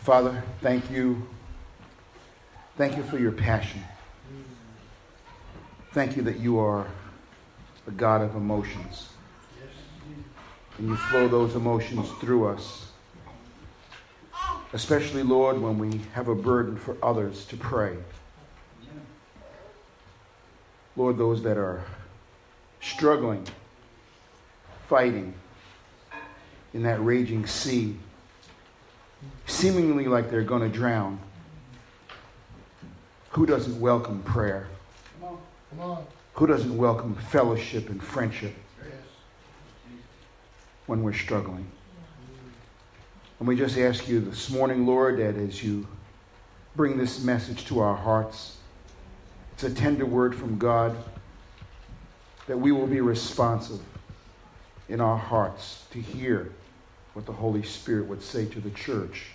[0.00, 1.28] Father, thank you.
[2.78, 3.84] Thank you for your passion.
[5.92, 6.86] Thank you that you are
[7.86, 9.10] a God of emotions.
[10.78, 12.92] And you flow those emotions through us.
[14.72, 17.98] Especially, Lord, when we have a burden for others to pray.
[20.96, 21.84] Lord, those that are
[22.80, 23.46] struggling,
[24.88, 25.34] fighting
[26.72, 27.96] in that raging sea,
[29.50, 31.18] seemingly like they're going to drown.
[33.30, 34.68] Who doesn't welcome prayer?
[35.20, 35.38] Come on,
[35.70, 36.06] come on.
[36.34, 38.54] Who doesn't welcome fellowship and friendship
[40.86, 41.66] when we're struggling?
[43.38, 45.86] And we just ask you this morning, Lord, that as you
[46.76, 48.56] bring this message to our hearts,
[49.52, 50.96] it's a tender word from God
[52.46, 53.80] that we will be responsive
[54.88, 56.52] in our hearts to hear
[57.14, 59.26] what the Holy Spirit would say to the church.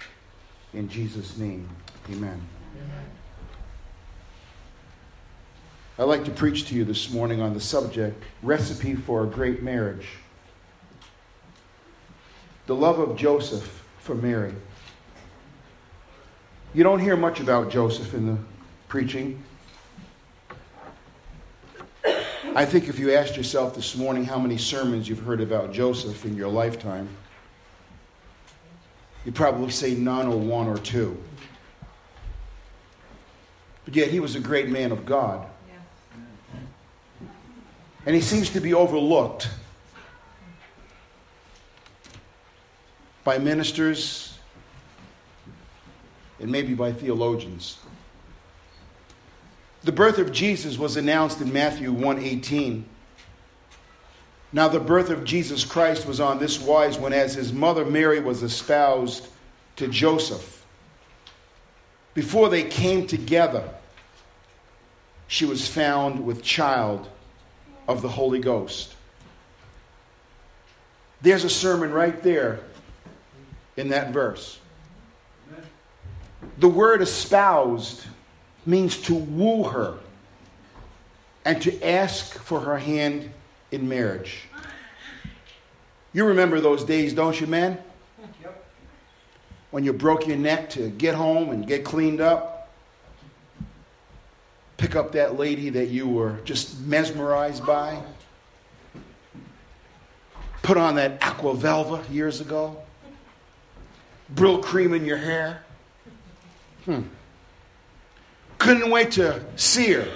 [0.74, 1.70] In Jesus' name,
[2.10, 2.42] amen.
[2.76, 3.06] amen.
[5.98, 9.64] I'd like to preach to you this morning on the subject Recipe for a Great
[9.64, 10.08] Marriage.
[12.68, 14.54] The love of Joseph for Mary.
[16.74, 18.38] You don't hear much about Joseph in the
[18.90, 19.42] preaching.
[22.56, 26.26] I think if you asked yourself this morning how many sermons you've heard about Joseph
[26.26, 27.08] in your lifetime,
[29.26, 31.18] you'd probably say none or one or two.
[33.84, 35.48] But yet he was a great man of God.
[38.06, 39.50] And he seems to be overlooked
[43.24, 44.38] by ministers
[46.40, 47.80] and maybe by theologians.
[49.84, 52.86] The birth of Jesus was announced in Matthew 1:18.
[54.56, 58.22] Now the birth of Jesus Christ was on this wise when as his mother Mary
[58.22, 59.28] was espoused
[59.76, 60.66] to Joseph.
[62.14, 63.70] Before they came together,
[65.28, 67.10] she was found with child
[67.86, 68.96] of the Holy Ghost.
[71.22, 72.62] There's a sermon right there
[73.76, 74.58] in that verse.
[76.60, 78.06] The word espoused
[78.66, 79.98] means to woo her
[81.44, 83.32] and to ask for her hand
[83.72, 84.44] in marriage.
[86.14, 87.78] You remember those days, don't you, man?
[88.42, 88.66] Yep.
[89.72, 92.56] When you broke your neck to get home and get cleaned up
[94.78, 98.02] pick up that lady that you were just mesmerized by?
[100.62, 102.78] Put on that aqua velva years ago?
[104.34, 105.64] Brylcreem in your hair?
[106.86, 107.02] Hmm.
[108.58, 110.08] Couldn't wait to see her.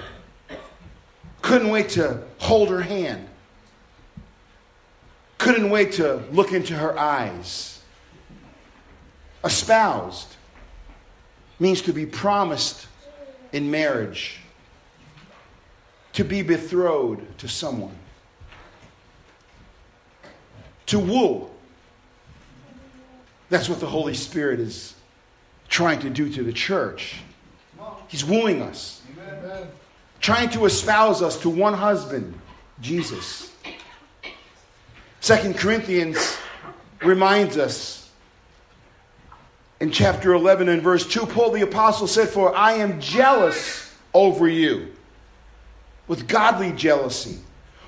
[1.41, 3.27] Couldn't wait to hold her hand.
[5.39, 7.81] Couldn't wait to look into her eyes.
[9.43, 10.35] Espoused
[11.59, 12.87] means to be promised
[13.51, 14.39] in marriage
[16.13, 17.95] to be betrothed to someone,
[20.85, 21.49] to woo.
[23.49, 24.95] That's what the Holy Spirit is
[25.69, 27.21] trying to do to the church.
[28.07, 29.67] He's wooing us, Amen.
[30.19, 32.37] trying to espouse us to one husband,
[32.81, 33.48] Jesus.
[35.21, 36.37] Second Corinthians
[37.01, 38.09] reminds us
[39.79, 44.47] in chapter 11 and verse 2, Paul the Apostle said, For I am jealous over
[44.47, 44.93] you
[46.07, 47.39] with godly jealousy.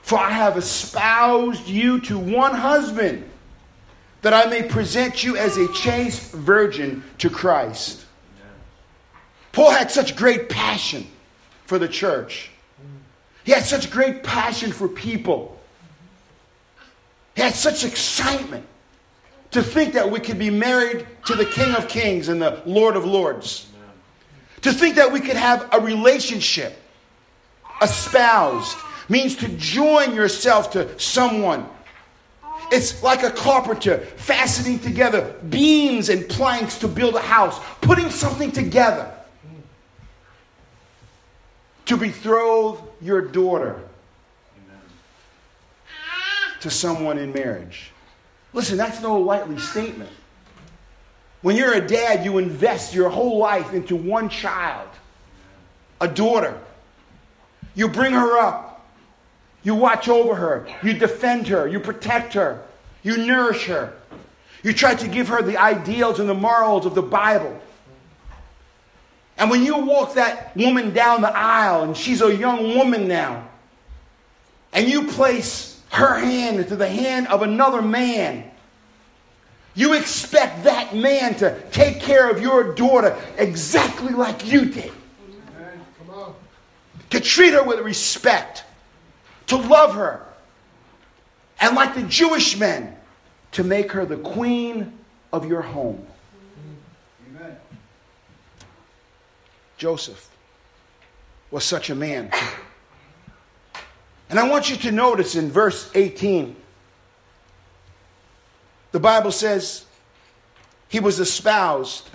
[0.01, 3.29] For I have espoused you to one husband,
[4.21, 8.05] that I may present you as a chaste virgin to Christ.
[9.51, 11.07] Paul had such great passion
[11.65, 12.51] for the church.
[13.43, 15.60] He had such great passion for people.
[17.35, 18.65] Had such excitement
[19.51, 22.95] to think that we could be married to the King of Kings and the Lord
[22.95, 23.67] of Lords.
[24.61, 26.77] To think that we could have a relationship
[27.81, 28.77] espoused
[29.09, 31.67] means to join yourself to someone.
[32.71, 38.51] It's like a carpenter fastening together beams and planks to build a house, putting something
[38.51, 39.11] together.
[41.87, 43.81] To betroth your daughter
[46.61, 47.91] to someone in marriage.
[48.53, 50.09] Listen, that's no lightly statement.
[51.41, 54.89] When you're a dad, you invest your whole life into one child,
[55.99, 56.59] a daughter.
[57.73, 58.85] You bring her up.
[59.63, 60.67] You watch over her.
[60.83, 61.67] You defend her.
[61.67, 62.63] You protect her.
[63.03, 63.93] You nourish her.
[64.63, 67.59] You try to give her the ideals and the morals of the Bible.
[69.37, 73.47] And when you walk that woman down the aisle, and she's a young woman now,
[74.73, 78.49] and you place her hand into the hand of another man,
[79.75, 84.91] you expect that man to take care of your daughter exactly like you did.
[87.11, 88.63] To treat her with respect,
[89.47, 90.25] to love her,
[91.59, 92.95] and like the Jewish men,
[93.51, 94.97] to make her the queen
[95.33, 96.07] of your home.
[97.27, 97.57] Amen.
[99.77, 100.29] Joseph
[101.51, 102.31] was such a man.
[104.31, 106.55] And I want you to notice in verse 18,
[108.93, 109.83] the Bible says
[110.87, 112.09] he was espoused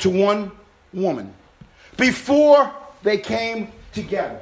[0.00, 0.50] to one
[0.92, 1.32] woman
[1.96, 2.74] before
[3.04, 4.40] they came together.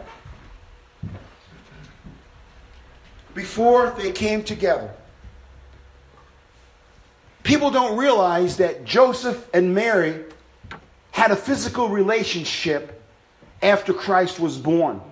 [3.35, 4.91] Before they came together.
[7.43, 10.25] People don't realize that Joseph and Mary
[11.11, 13.03] had a physical relationship
[13.61, 15.03] after Christ was born.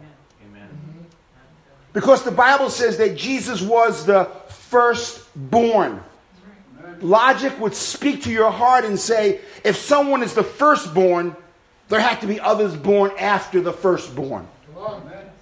[1.97, 6.05] Because the Bible says that Jesus was the firstborn.
[7.01, 11.35] Logic would speak to your heart and say, if someone is the firstborn,
[11.89, 14.47] there have to be others born after the firstborn.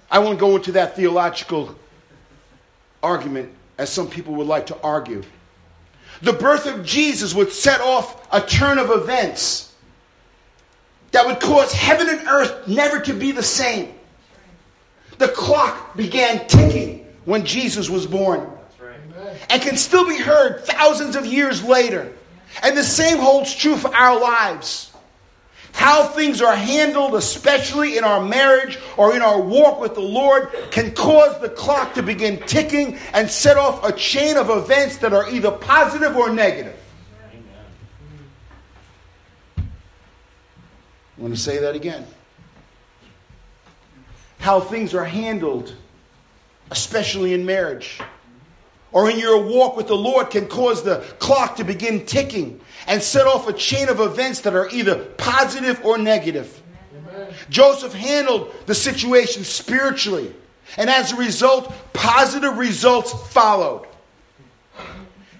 [0.09, 1.75] I won't go into that theological
[3.03, 5.23] argument as some people would like to argue.
[6.21, 9.75] The birth of Jesus would set off a turn of events
[11.11, 13.93] that would cause heaven and earth never to be the same.
[15.17, 18.49] The clock began ticking when Jesus was born
[19.49, 22.11] and can still be heard thousands of years later.
[22.63, 24.91] And the same holds true for our lives.
[25.73, 30.49] How things are handled, especially in our marriage or in our walk with the Lord,
[30.71, 35.11] can cause the clock to begin ticking and set off a chain of events that
[35.11, 36.79] are either positive or negative.
[39.57, 39.61] I
[41.17, 42.05] want to say that again
[44.45, 45.73] how things are handled,
[46.69, 47.99] especially in marriage
[48.91, 53.01] or in your walk with the Lord, can cause the clock to begin ticking and
[53.01, 56.61] set off a chain of events that are either positive or negative.
[56.95, 57.33] Amen.
[57.49, 60.31] Joseph handled the situation spiritually,
[60.77, 63.87] and as a result, positive results followed.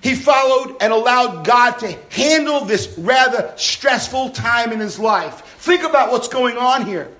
[0.01, 5.41] He followed and allowed God to handle this rather stressful time in his life.
[5.59, 7.11] Think about what's going on here.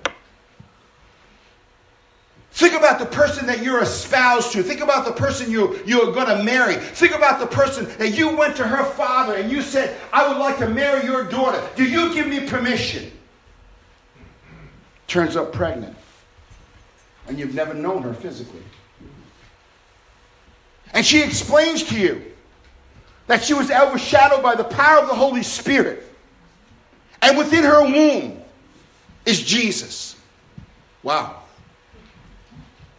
[2.56, 4.62] Think about the person that you're espoused to.
[4.62, 6.76] Think about the person you, you're going to marry.
[6.76, 10.38] Think about the person that you went to her father and you said, I would
[10.38, 11.62] like to marry your daughter.
[11.76, 13.12] Do you give me permission?
[15.06, 15.94] Turns up pregnant.
[17.28, 18.62] And you've never known her physically.
[20.94, 22.24] And she explains to you
[23.26, 26.10] that she was overshadowed by the power of the Holy Spirit.
[27.20, 28.40] And within her womb
[29.26, 30.16] is Jesus.
[31.02, 31.42] Wow.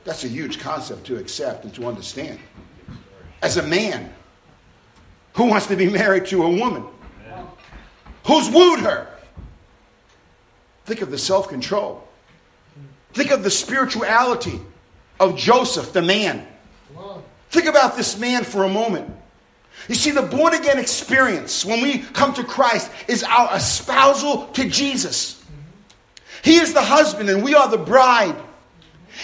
[0.07, 2.39] That's a huge concept to accept and to understand.
[3.41, 4.09] As a man
[5.33, 6.85] who wants to be married to a woman
[8.25, 9.09] who's wooed her,
[10.85, 12.07] think of the self control.
[13.11, 14.61] Think of the spirituality
[15.19, 16.47] of Joseph, the man.
[17.49, 19.13] Think about this man for a moment.
[19.89, 24.69] You see, the born again experience when we come to Christ is our espousal to
[24.69, 25.43] Jesus.
[26.45, 28.37] He is the husband and we are the bride.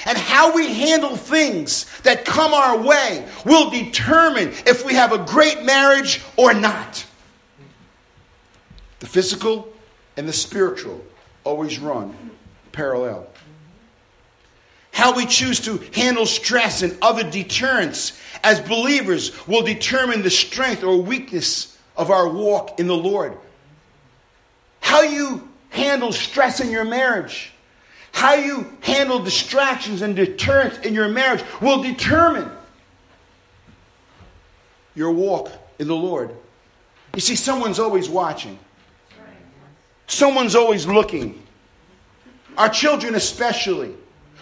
[0.06, 5.19] And how we handle things that come our way will determine if we have a
[5.19, 7.06] great marriage or not.
[9.00, 9.71] The physical
[10.18, 11.04] and the spiritual
[11.44, 12.16] always run
[12.71, 13.28] parallel.
[14.92, 20.83] How we choose to handle stress and other deterrents as believers will determine the strength
[20.83, 23.38] or weakness of our walk in the Lord.
[24.81, 27.53] How you handle stress in your marriage
[28.14, 32.50] how you handle distractions and deterrence in your marriage will determine
[34.96, 36.34] your walk in the Lord.
[37.16, 38.58] You see, someone's always watching,
[40.08, 41.42] someone's always looking.
[42.58, 43.94] Our children, especially.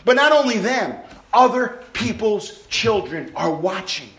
[0.04, 0.98] But not only them,
[1.34, 4.10] other people's children are watching.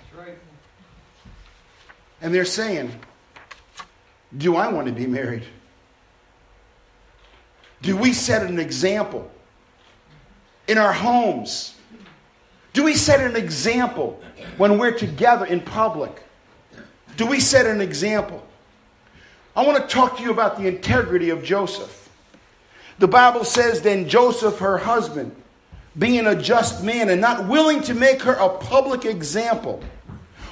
[2.22, 2.90] And they're saying,
[4.36, 5.44] Do I want to be married?
[7.82, 9.31] Do we set an example?
[10.72, 11.74] In our homes?
[12.72, 14.20] Do we set an example
[14.56, 16.24] when we're together in public?
[17.16, 18.44] Do we set an example?
[19.54, 22.08] I want to talk to you about the integrity of Joseph.
[22.98, 25.36] The Bible says, Then Joseph, her husband,
[25.98, 29.82] being a just man and not willing to make her a public example,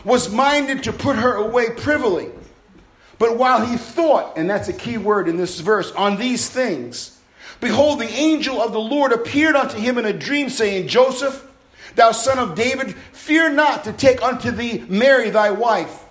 [0.05, 2.29] was minded to put her away privily.
[3.19, 7.20] But while he thought, and that's a key word in this verse, on these things,
[7.61, 11.47] Behold, the angel of the Lord appeared unto him in a dream, saying, Joseph,
[11.95, 16.05] thou son of David, fear not to take unto thee Mary thy wife.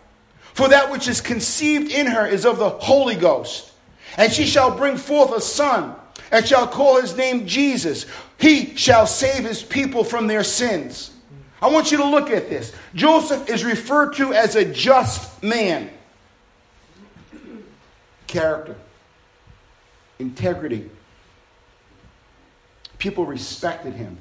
[0.54, 3.72] For that which is conceived in her is of the Holy Ghost.
[4.18, 5.96] And she shall bring forth a son,
[6.32, 8.06] and shall call his name Jesus.
[8.40, 11.12] He shall save his people from their sins.
[11.62, 12.74] I want you to look at this.
[12.94, 15.90] Joseph is referred to as a just man.
[18.28, 18.76] Character,
[20.20, 20.90] integrity.
[23.00, 24.18] People respected him.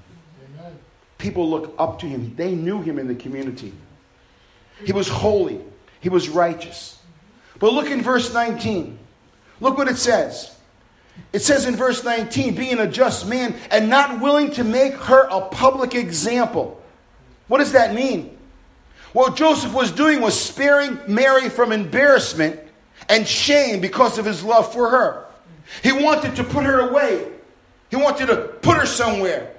[1.18, 2.34] People looked up to him.
[2.36, 3.72] They knew him in the community.
[4.84, 5.60] He was holy.
[6.00, 6.98] He was righteous.
[7.58, 8.98] But look in verse 19.
[9.60, 10.54] Look what it says.
[11.32, 15.26] It says in verse 19, being a just man and not willing to make her
[15.28, 16.80] a public example.
[17.48, 18.38] What does that mean?
[19.12, 22.60] What Joseph was doing was sparing Mary from embarrassment
[23.08, 25.26] and shame because of his love for her.
[25.82, 27.26] He wanted to put her away,
[27.90, 29.54] he wanted to put her somewhere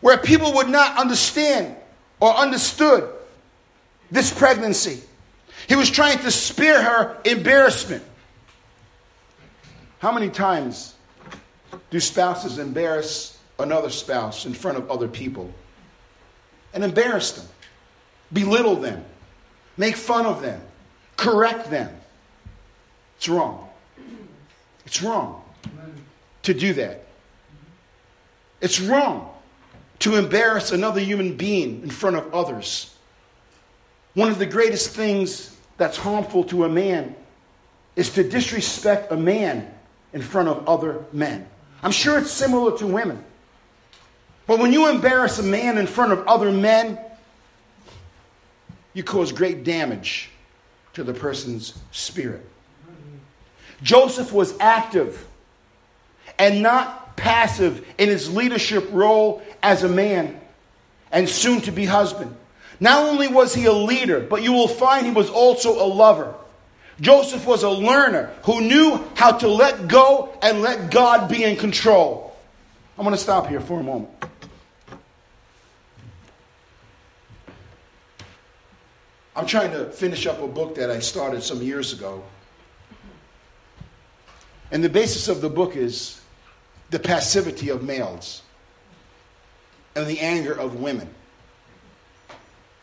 [0.00, 1.76] where people would not understand
[2.20, 3.08] or understood
[4.10, 5.00] this pregnancy.
[5.68, 8.02] He was trying to spare her embarrassment.
[10.00, 10.94] How many times
[11.90, 15.52] do spouses embarrass another spouse in front of other people?
[16.74, 17.46] And embarrass them,
[18.32, 19.04] belittle them,
[19.76, 20.60] make fun of them,
[21.16, 21.94] correct them.
[23.16, 23.68] It's wrong.
[24.84, 25.44] It's wrong
[26.42, 27.06] to do that.
[28.62, 29.28] It's wrong
[29.98, 32.94] to embarrass another human being in front of others.
[34.14, 37.14] One of the greatest things that's harmful to a man
[37.96, 39.68] is to disrespect a man
[40.12, 41.46] in front of other men.
[41.82, 43.22] I'm sure it's similar to women.
[44.46, 46.98] But when you embarrass a man in front of other men,
[48.94, 50.30] you cause great damage
[50.94, 52.46] to the person's spirit.
[53.82, 55.26] Joseph was active
[56.38, 60.40] and not passive in his leadership role as a man
[61.12, 62.34] and soon to be husband.
[62.80, 66.34] Not only was he a leader, but you will find he was also a lover.
[67.00, 71.54] Joseph was a learner who knew how to let go and let God be in
[71.54, 72.36] control.
[72.98, 74.10] I'm going to stop here for a moment.
[79.36, 82.24] I'm trying to finish up a book that I started some years ago.
[84.72, 86.21] And the basis of the book is
[86.92, 88.42] the passivity of males
[89.96, 91.08] and the anger of women.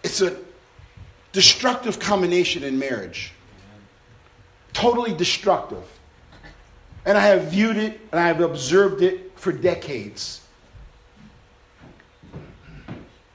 [0.04, 0.36] It's a
[1.32, 3.34] destructive combination in marriage.
[4.74, 5.84] Totally destructive.
[7.06, 10.42] And I have viewed it and I have observed it for decades.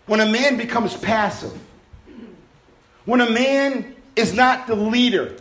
[0.07, 1.57] When a man becomes passive,
[3.05, 5.37] when a man is not the leader,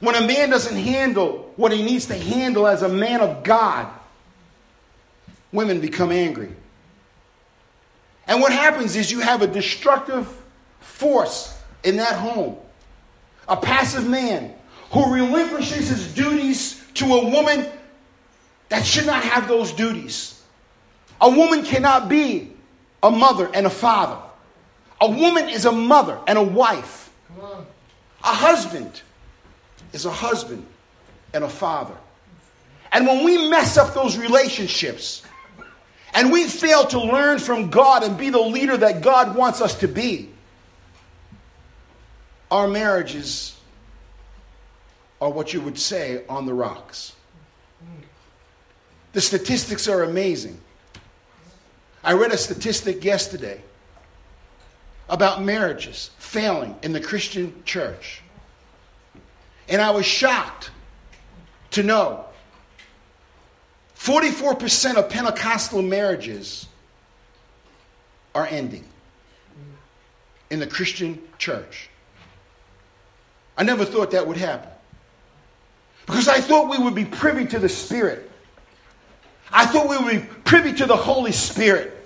[0.00, 3.86] when a man doesn't handle what he needs to handle as a man of God,
[5.52, 6.48] women become angry.
[8.26, 10.26] And what happens is you have a destructive
[10.80, 12.56] force in that home.
[13.46, 14.54] A passive man
[14.90, 17.66] who relinquishes his duties to a woman
[18.70, 20.42] that should not have those duties.
[21.20, 22.54] A woman cannot be
[23.02, 24.16] a mother and a father.
[24.98, 27.12] A woman is a mother and a wife.
[27.38, 29.02] A husband
[29.92, 30.64] is a husband
[31.32, 31.96] and a father.
[32.92, 35.22] And when we mess up those relationships
[36.12, 39.78] and we fail to learn from God and be the leader that God wants us
[39.78, 40.30] to be,
[42.50, 43.56] our marriages
[45.20, 47.14] are what you would say on the rocks.
[49.12, 50.60] The statistics are amazing.
[52.02, 53.62] I read a statistic yesterday
[55.08, 58.22] about marriages failing in the Christian church.
[59.68, 60.70] And I was shocked
[61.72, 62.24] to know
[63.96, 66.66] 44% of Pentecostal marriages
[68.34, 68.84] are ending
[70.50, 71.90] in the Christian church.
[73.56, 74.70] I never thought that would happen.
[76.06, 78.30] Because I thought we would be privy to the Spirit.
[79.52, 81.96] I thought we would be privy to the Holy Spirit.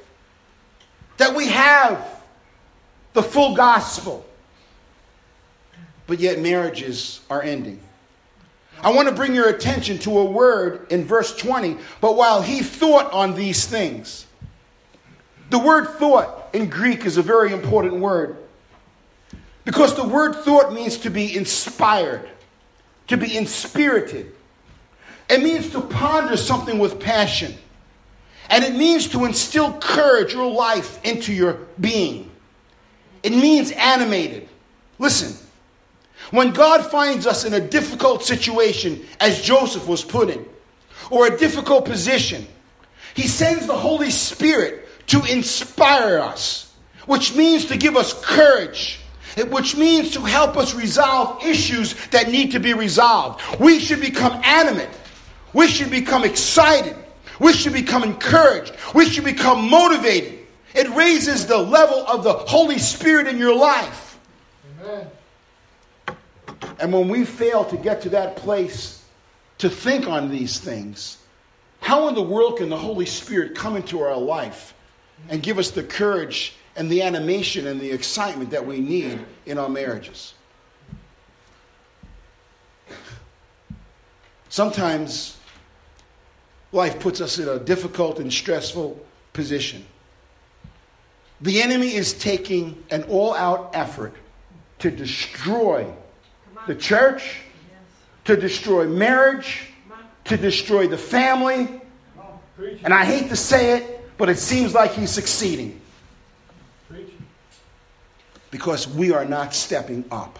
[1.19, 2.23] That we have
[3.13, 4.27] the full gospel
[6.07, 7.81] but yet marriages are ending.
[8.83, 11.77] I want to bring your attention to a word in verse 20.
[12.01, 14.27] But while he thought on these things,
[15.51, 18.37] the word thought in Greek is a very important word
[19.65, 22.29] because the word thought means to be inspired,
[23.09, 24.35] to be inspirited.
[25.31, 27.55] It means to ponder something with passion.
[28.51, 32.31] And it means to instill courage or life into your being.
[33.23, 34.49] It means animated.
[34.99, 35.35] Listen,
[36.35, 40.45] when God finds us in a difficult situation, as Joseph was put in,
[41.11, 42.47] or a difficult position,
[43.15, 46.75] he sends the Holy Spirit to inspire us,
[47.07, 48.99] which means to give us courage,
[49.49, 53.41] which means to help us resolve issues that need to be resolved.
[53.61, 54.89] We should become animate.
[55.53, 56.97] We should become excited.
[57.39, 58.75] We should become encouraged.
[58.95, 60.39] We should become motivated.
[60.75, 64.19] It raises the level of the Holy Spirit in your life.
[64.81, 65.07] Amen.
[66.81, 69.03] And when we fail to get to that place
[69.59, 71.19] to think on these things,
[71.81, 74.75] how in the world can the Holy Spirit come into our life
[75.29, 79.59] and give us the courage and the animation and the excitement that we need in
[79.59, 80.35] our marriages?
[84.49, 85.37] Sometimes
[86.73, 89.85] life puts us in a difficult and stressful position.
[91.41, 94.15] The enemy is taking an all out effort
[94.79, 95.93] to destroy
[96.67, 97.41] the church,
[98.25, 99.69] to destroy marriage,
[100.25, 101.81] to destroy the family.
[102.83, 105.81] And I hate to say it, but it seems like he's succeeding.
[108.51, 110.39] Because we are not stepping up.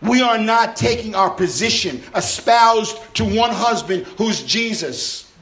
[0.00, 5.32] We are not taking our position espoused to one husband who's Jesus.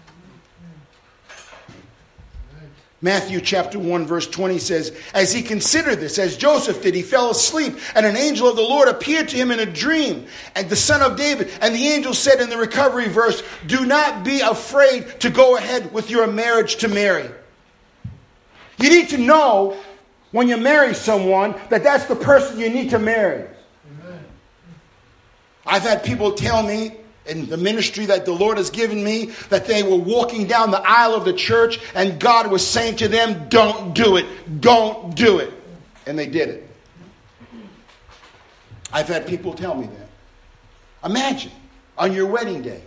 [3.05, 7.33] Matthew chapter 1 verse 20 says, As he considered this, as Joseph did, he fell
[7.33, 10.77] asleep, and an angel of the Lord appeared to him in a dream, and the
[10.77, 11.51] son of David.
[11.61, 15.93] And the angel said in the recovery verse, Do not be afraid to go ahead
[15.93, 17.29] with your marriage to Mary.
[18.79, 19.77] You need to know
[20.31, 23.49] when you marry someone that that's the person you need to marry.
[25.67, 29.67] I've had people tell me in the ministry that the Lord has given me that
[29.67, 33.49] they were walking down the aisle of the church and God was saying to them,
[33.49, 34.27] Don't do it,
[34.61, 35.53] don't do it.
[36.07, 36.69] And they did it.
[38.93, 41.09] I've had people tell me that.
[41.09, 41.53] Imagine
[41.97, 42.83] on your wedding day,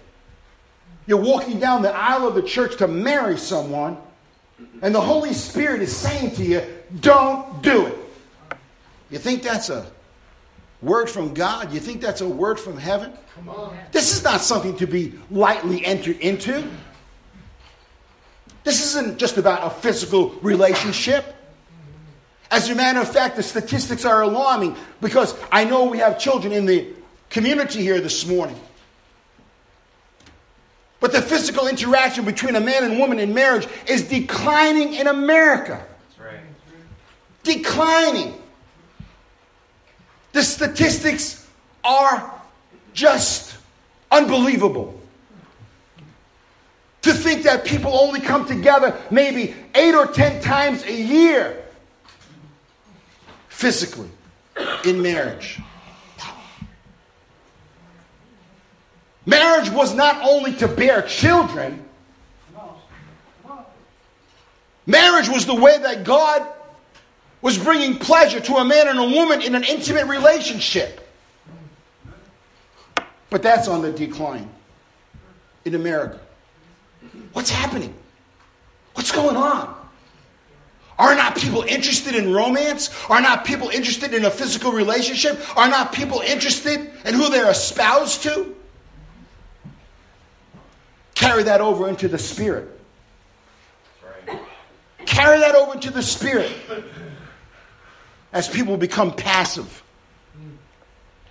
[1.08, 3.98] you're walking down the aisle of the church to marry someone,
[4.82, 6.62] and the Holy Spirit is saying to you,
[7.00, 7.98] Don't do it.
[9.10, 9.86] You think that's a
[10.86, 11.74] word from God?
[11.74, 13.12] You think that's a word from heaven?
[13.36, 13.78] Come on.
[13.92, 16.70] This is not something to be lightly entered into.
[18.64, 21.36] This isn't just about a physical relationship.
[22.52, 26.54] As a matter of fact, the statistics are alarming because I know we have children
[26.54, 26.88] in the
[27.30, 28.60] community here this morning.
[31.00, 35.86] But the physical interaction between a man and woman in marriage is declining in America.
[36.20, 36.40] Right.
[37.44, 38.42] Declining.
[40.36, 41.48] The statistics
[41.82, 42.30] are
[42.94, 43.56] just
[44.12, 45.00] unbelievable.
[47.04, 51.64] To think that people only come together maybe eight or ten times a year
[53.48, 54.10] physically
[54.84, 55.62] in marriage.
[59.26, 61.82] Marriage was not only to bear children,
[64.86, 66.46] marriage was the way that God
[67.46, 71.08] was bringing pleasure to a man and a woman in an intimate relationship.
[73.30, 74.50] But that's on the decline
[75.64, 76.20] in America.
[77.34, 77.94] What's happening?
[78.96, 79.76] What's going on?
[80.98, 82.90] Are not people interested in romance?
[83.12, 85.40] Are not people interested in a physical relationship?
[85.56, 88.56] Are not people interested in who they're espoused to?
[91.14, 92.72] Carry that over into the spirit.
[95.06, 96.52] Carry that over into the spirit
[98.36, 99.82] as people become passive,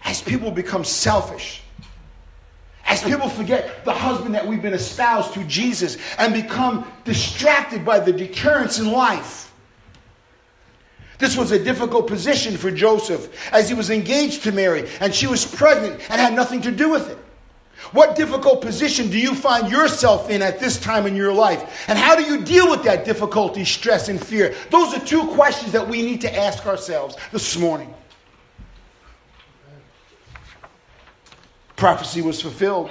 [0.05, 1.63] as people become selfish,
[2.87, 8.01] as people forget the husband that we've been espoused to, Jesus, and become distracted by
[8.01, 9.53] the deterrence in life.
[11.19, 15.27] This was a difficult position for Joseph as he was engaged to Mary and she
[15.27, 17.19] was pregnant and had nothing to do with it.
[17.93, 21.85] What difficult position do you find yourself in at this time in your life?
[21.89, 24.55] And how do you deal with that difficulty, stress, and fear?
[24.71, 27.93] Those are two questions that we need to ask ourselves this morning.
[31.77, 32.91] Prophecy was fulfilled.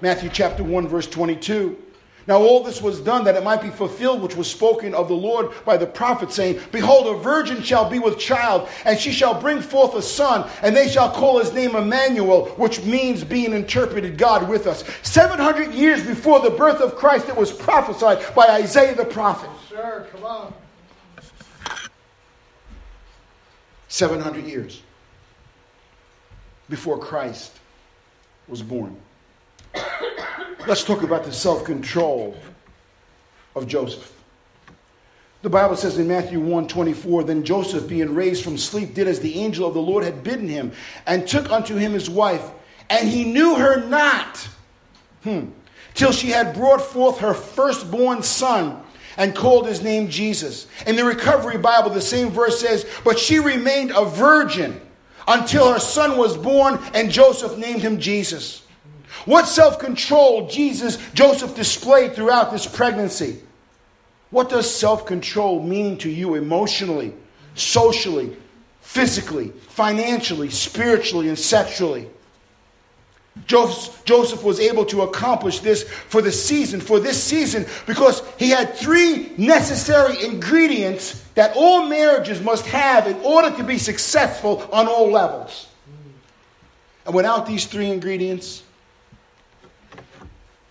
[0.00, 1.80] Matthew chapter 1, verse 22.
[2.26, 5.14] Now, all this was done that it might be fulfilled, which was spoken of the
[5.14, 9.38] Lord by the prophet, saying, Behold, a virgin shall be with child, and she shall
[9.38, 14.16] bring forth a son, and they shall call his name Emmanuel, which means being interpreted
[14.16, 14.84] God with us.
[15.02, 19.50] 700 years before the birth of Christ, it was prophesied by Isaiah the prophet.
[19.68, 20.54] Sure, come on.
[23.88, 24.82] 700 years
[26.68, 27.52] before Christ
[28.48, 28.96] was born.
[30.66, 32.36] Let's talk about the self control
[33.54, 34.12] of Joseph.
[35.42, 39.20] The Bible says in Matthew 1 24, Then Joseph, being raised from sleep, did as
[39.20, 40.72] the angel of the Lord had bidden him,
[41.06, 42.50] and took unto him his wife,
[42.88, 44.48] and he knew her not,
[45.22, 45.48] hmm,
[45.92, 48.82] till she had brought forth her firstborn son,
[49.18, 50.66] and called his name Jesus.
[50.86, 54.80] In the Recovery Bible, the same verse says, But she remained a virgin
[55.28, 58.63] until her son was born, and Joseph named him Jesus.
[59.24, 63.40] What self control Jesus, Joseph displayed throughout this pregnancy?
[64.30, 67.14] What does self control mean to you emotionally,
[67.54, 68.36] socially,
[68.80, 72.08] physically, financially, spiritually, and sexually?
[73.46, 78.74] Joseph was able to accomplish this for the season, for this season, because he had
[78.74, 85.10] three necessary ingredients that all marriages must have in order to be successful on all
[85.10, 85.68] levels.
[87.06, 88.63] And without these three ingredients,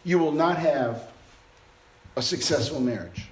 [0.03, 1.07] you will not have
[2.15, 3.27] a successful marriage.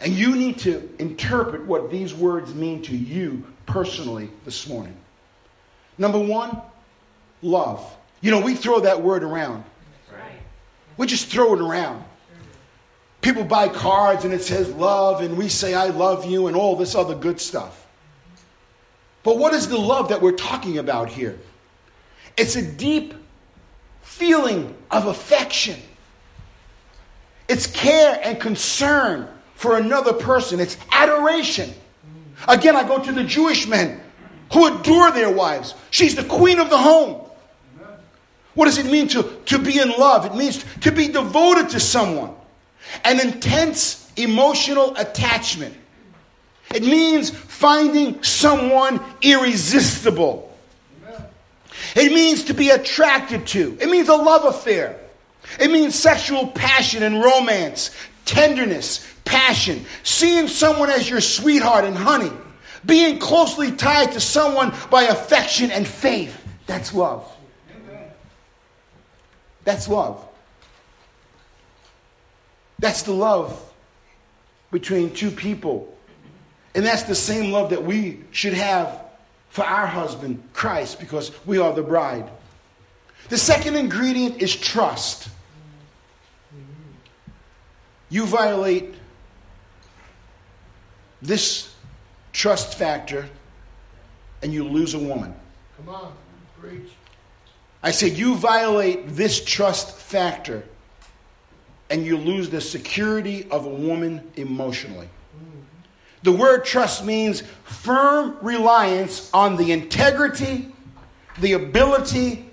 [0.00, 4.96] And you need to interpret what these words mean to you personally this morning.
[5.96, 6.60] Number one,
[7.40, 7.96] love.
[8.20, 9.64] You know, we throw that word around.
[10.12, 10.40] Right.
[10.96, 12.04] We just throw it around.
[13.20, 16.74] People buy cards and it says love, and we say, I love you, and all
[16.74, 17.86] this other good stuff.
[19.22, 21.38] But what is the love that we're talking about here?
[22.36, 23.14] It's a deep
[24.02, 25.80] feeling of affection,
[27.48, 31.72] it's care and concern for another person, it's adoration.
[32.48, 34.00] Again, I go to the Jewish men
[34.52, 35.74] who adore their wives.
[35.90, 37.20] She's the queen of the home.
[38.54, 40.26] What does it mean to, to be in love?
[40.26, 42.34] It means to be devoted to someone,
[43.04, 45.74] an intense emotional attachment.
[46.74, 50.51] It means finding someone irresistible.
[51.94, 53.76] It means to be attracted to.
[53.80, 54.98] It means a love affair.
[55.60, 57.90] It means sexual passion and romance,
[58.24, 62.32] tenderness, passion, seeing someone as your sweetheart and honey,
[62.84, 66.38] being closely tied to someone by affection and faith.
[66.66, 67.28] That's love.
[69.64, 70.26] That's love.
[72.78, 73.60] That's the love
[74.70, 75.94] between two people.
[76.74, 79.01] And that's the same love that we should have
[79.52, 82.26] for our husband, Christ, because we are the bride.
[83.28, 85.28] The second ingredient is trust.
[88.08, 88.94] You violate
[91.20, 91.74] this
[92.32, 93.28] trust factor
[94.42, 95.34] and you lose a woman.
[95.76, 96.14] Come on,
[96.58, 96.88] preach.
[97.82, 100.64] I said, you violate this trust factor
[101.90, 105.10] and you lose the security of a woman emotionally.
[106.22, 110.72] The word trust means firm reliance on the integrity,
[111.40, 112.48] the ability,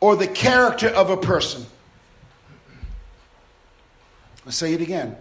[0.00, 1.64] or the character of a person.
[4.44, 5.16] I'll say it again.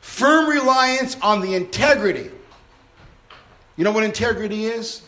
[0.00, 2.30] Firm reliance on the integrity.
[3.76, 5.02] You know what integrity is?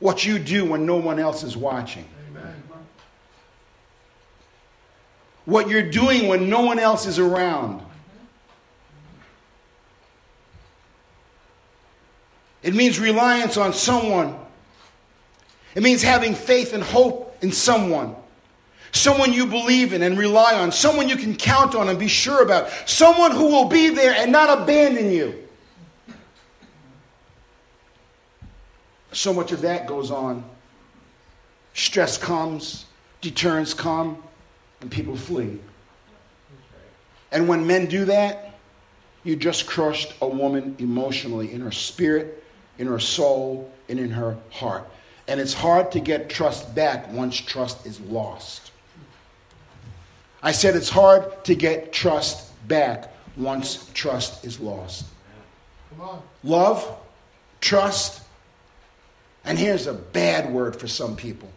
[0.00, 2.06] what you do when no one else is watching.
[2.30, 2.62] Amen.
[5.44, 7.82] What you're doing when no one else is around.
[12.62, 14.36] It means reliance on someone.
[15.74, 18.16] It means having faith and hope in someone.
[18.90, 20.72] Someone you believe in and rely on.
[20.72, 22.70] Someone you can count on and be sure about.
[22.86, 25.48] Someone who will be there and not abandon you.
[29.18, 30.44] so much of that goes on.
[31.74, 32.86] Stress comes,
[33.20, 34.22] deterrence come,
[34.80, 35.58] and people flee.
[37.32, 38.54] And when men do that,
[39.24, 42.44] you just crushed a woman emotionally in her spirit,
[42.78, 44.88] in her soul, and in her heart.
[45.26, 48.72] And it's hard to get trust back once trust is lost.
[50.42, 55.04] I said it's hard to get trust back once trust is lost.
[56.44, 56.96] Love,
[57.60, 58.22] trust,
[59.44, 61.50] and here's a bad word for some people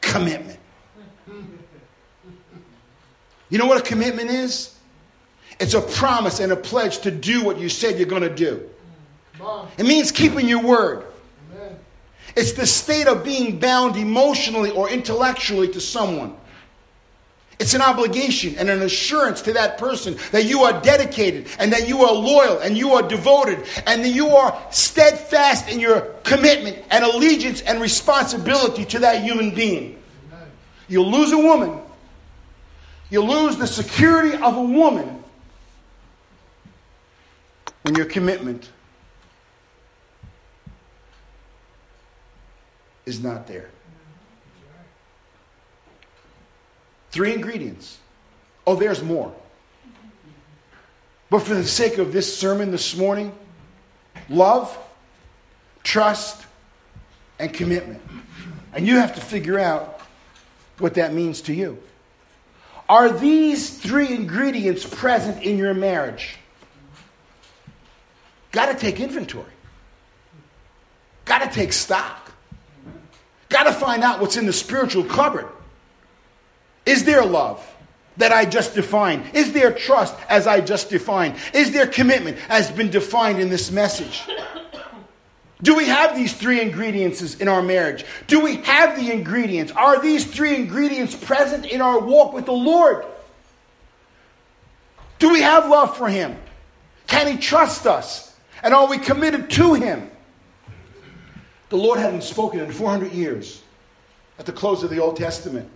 [0.00, 0.58] commitment.
[3.48, 4.76] You know what a commitment is?
[5.58, 8.69] It's a promise and a pledge to do what you said you're going to do.
[9.78, 11.04] It means keeping your word.
[12.36, 16.36] It's the state of being bound emotionally or intellectually to someone.
[17.58, 21.86] It's an obligation and an assurance to that person that you are dedicated and that
[21.86, 26.78] you are loyal and you are devoted and that you are steadfast in your commitment
[26.90, 30.00] and allegiance and responsibility to that human being.
[30.88, 31.78] You lose a woman,
[33.10, 35.22] you lose the security of a woman
[37.82, 38.70] when your commitment
[43.10, 43.68] is not there.
[47.10, 47.98] Three ingredients.
[48.66, 49.34] Oh, there's more.
[51.28, 53.32] But for the sake of this sermon this morning,
[54.28, 54.76] love,
[55.82, 56.46] trust,
[57.38, 58.00] and commitment.
[58.72, 60.00] And you have to figure out
[60.78, 61.82] what that means to you.
[62.88, 66.36] Are these three ingredients present in your marriage?
[68.52, 69.52] Got to take inventory.
[71.24, 72.19] Got to take stock.
[73.50, 75.46] Got to find out what's in the spiritual cupboard.
[76.86, 77.64] Is there love
[78.16, 79.24] that I just defined?
[79.34, 81.34] Is there trust as I just defined?
[81.52, 84.22] Is there commitment as been defined in this message?
[85.62, 88.04] Do we have these three ingredients in our marriage?
[88.28, 89.72] Do we have the ingredients?
[89.72, 93.04] Are these three ingredients present in our walk with the Lord?
[95.18, 96.36] Do we have love for Him?
[97.08, 98.34] Can He trust us?
[98.62, 100.10] And are we committed to Him?
[101.70, 103.62] The Lord hadn't spoken in 400 years
[104.38, 105.70] at the close of the Old Testament.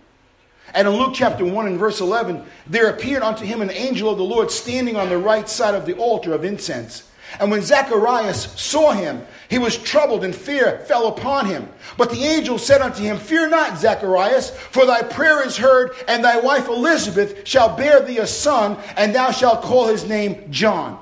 [0.73, 4.17] And in Luke chapter 1 and verse 11, there appeared unto him an angel of
[4.17, 7.03] the Lord standing on the right side of the altar of incense.
[7.39, 11.69] And when Zacharias saw him, he was troubled, and fear fell upon him.
[11.97, 16.23] But the angel said unto him, Fear not, Zacharias, for thy prayer is heard, and
[16.23, 20.99] thy wife Elizabeth shall bear thee a son, and thou shalt call his name John.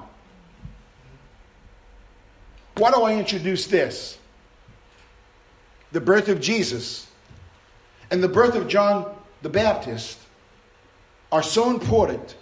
[2.76, 4.18] Why do I introduce this?
[5.94, 7.08] The birth of Jesus
[8.12, 10.20] and the birth of John the Baptist
[11.32, 12.36] are so important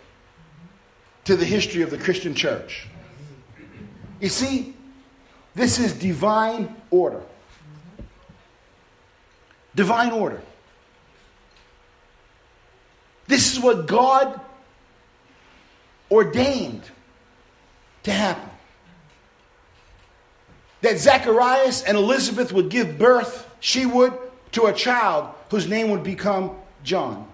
[1.25, 2.87] to the history of the Christian church.
[4.19, 4.73] You see,
[5.53, 7.21] this is divine order.
[9.75, 10.41] Divine order.
[13.27, 14.39] This is what God
[16.09, 16.83] ordained
[18.03, 18.50] to happen.
[20.81, 24.13] That Zacharias and Elizabeth would give birth, she would,
[24.53, 27.27] to a child whose name would become John.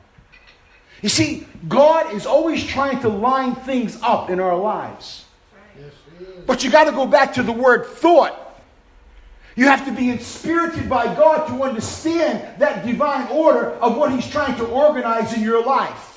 [1.02, 5.26] You see, God is always trying to line things up in our lives.
[6.46, 8.44] But you got to go back to the word thought.
[9.56, 14.28] You have to be inspirited by God to understand that divine order of what He's
[14.30, 16.17] trying to organize in your life.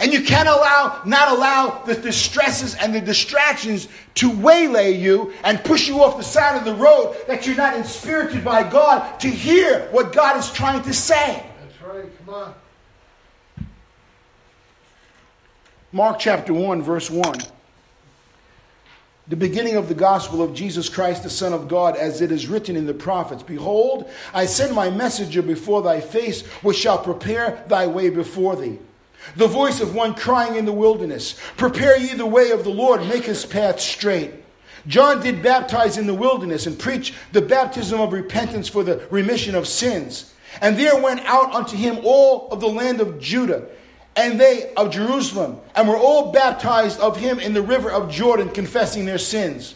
[0.00, 5.62] And you can't allow, not allow the distresses and the distractions to waylay you and
[5.62, 9.28] push you off the side of the road that you're not inspirited by God to
[9.28, 11.44] hear what God is trying to say.
[11.60, 12.04] That's right.
[12.24, 12.54] Come on.
[15.92, 17.34] Mark chapter 1, verse 1
[19.26, 22.46] the beginning of the gospel of Jesus Christ, the Son of God, as it is
[22.46, 27.64] written in the prophets Behold, I send my messenger before thy face, which shall prepare
[27.68, 28.78] thy way before thee.
[29.36, 33.06] The voice of one crying in the wilderness, Prepare ye the way of the Lord,
[33.06, 34.32] make his path straight.
[34.86, 39.54] John did baptize in the wilderness and preach the baptism of repentance for the remission
[39.54, 40.34] of sins.
[40.60, 43.66] And there went out unto him all of the land of Judah
[44.16, 48.48] and they of Jerusalem, and were all baptized of him in the river of Jordan,
[48.48, 49.74] confessing their sins.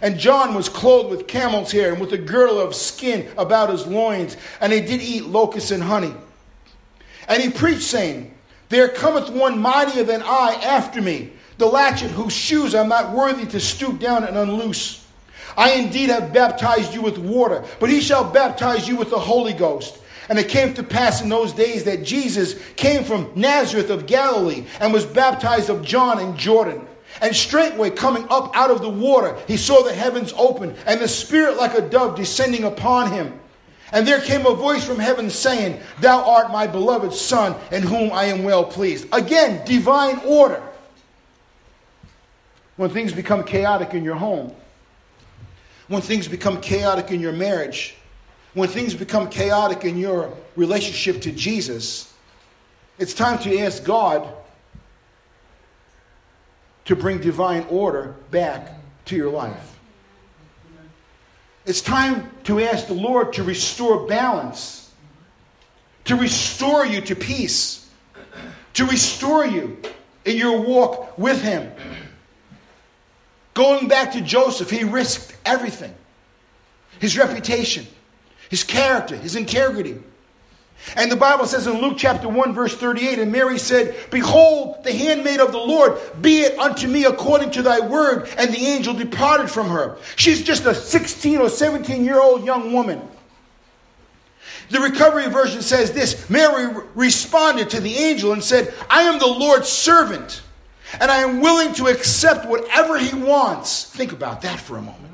[0.00, 3.86] And John was clothed with camel's hair and with a girdle of skin about his
[3.86, 6.14] loins, and he did eat locusts and honey.
[7.28, 8.33] And he preached, saying,
[8.74, 13.46] There cometh one mightier than I after me, the latchet whose shoes I'm not worthy
[13.46, 15.06] to stoop down and unloose.
[15.56, 19.52] I indeed have baptized you with water, but he shall baptize you with the Holy
[19.52, 20.00] Ghost.
[20.28, 24.64] And it came to pass in those days that Jesus came from Nazareth of Galilee
[24.80, 26.84] and was baptized of John in Jordan.
[27.20, 31.06] And straightway coming up out of the water, he saw the heavens open and the
[31.06, 33.38] Spirit like a dove descending upon him.
[33.94, 38.10] And there came a voice from heaven saying, Thou art my beloved Son, in whom
[38.12, 39.06] I am well pleased.
[39.12, 40.60] Again, divine order.
[42.74, 44.52] When things become chaotic in your home,
[45.86, 47.94] when things become chaotic in your marriage,
[48.54, 52.12] when things become chaotic in your relationship to Jesus,
[52.98, 54.28] it's time to ask God
[56.86, 58.72] to bring divine order back
[59.04, 59.73] to your life.
[61.66, 64.92] It's time to ask the Lord to restore balance,
[66.04, 67.88] to restore you to peace,
[68.74, 69.78] to restore you
[70.24, 71.72] in your walk with Him.
[73.54, 75.94] Going back to Joseph, he risked everything
[76.98, 77.86] his reputation,
[78.48, 79.96] his character, his integrity.
[80.96, 84.92] And the Bible says in Luke chapter 1, verse 38, and Mary said, Behold, the
[84.92, 88.28] handmaid of the Lord, be it unto me according to thy word.
[88.36, 89.96] And the angel departed from her.
[90.16, 93.00] She's just a 16 or 17 year old young woman.
[94.70, 99.26] The recovery version says this Mary responded to the angel and said, I am the
[99.26, 100.42] Lord's servant,
[101.00, 103.84] and I am willing to accept whatever he wants.
[103.84, 105.13] Think about that for a moment.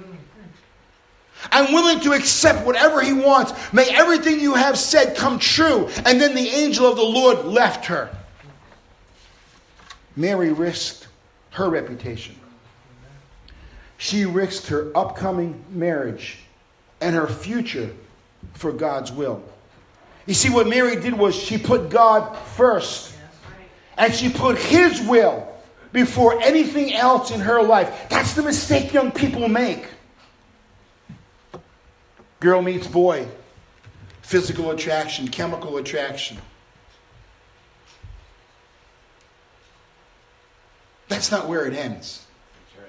[1.50, 3.53] I'm willing to accept whatever he wants.
[3.72, 5.88] May everything you have said come true.
[6.05, 8.14] And then the angel of the Lord left her.
[10.16, 11.09] Mary risked
[11.50, 12.37] her reputation.
[13.96, 16.38] She risked her upcoming marriage
[17.00, 17.90] and her future
[18.55, 19.42] for God's will.
[20.26, 23.14] You see, what Mary did was she put God first
[23.96, 25.46] and she put his will
[25.92, 28.09] before anything else in her life.
[28.09, 29.87] That's the mistake young people make.
[32.40, 33.29] Girl meets boy,
[34.22, 36.38] physical attraction, chemical attraction.
[41.09, 42.24] That's not where it ends.
[42.79, 42.87] Right.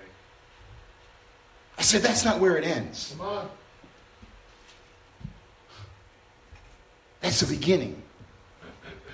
[1.78, 3.14] I said, that's not where it ends.
[3.18, 3.50] Come on.
[7.20, 8.02] That's the beginning.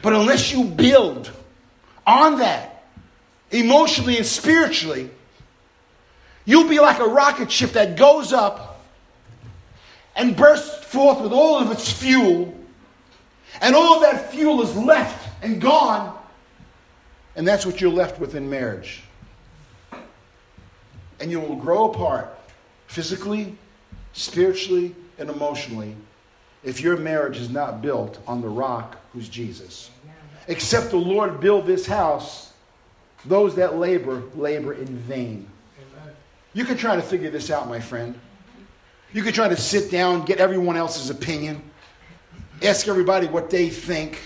[0.02, 1.32] But unless you build
[2.06, 2.86] on that,
[3.50, 5.10] emotionally and spiritually,
[6.46, 8.67] you'll be like a rocket ship that goes up
[10.18, 12.54] and bursts forth with all of its fuel,
[13.62, 16.18] and all of that fuel is left and gone,
[17.36, 19.04] and that's what you're left with in marriage.
[21.20, 22.38] And you will grow apart
[22.88, 23.56] physically,
[24.14, 25.96] spiritually, and emotionally
[26.64, 29.92] if your marriage is not built on the rock who's Jesus.
[30.48, 32.54] Except the Lord build this house,
[33.26, 35.48] those that labor, labor in vain.
[36.54, 38.20] You can try to figure this out, my friend.
[39.14, 41.62] You can try to sit down, get everyone else's opinion,
[42.62, 44.20] ask everybody what they think.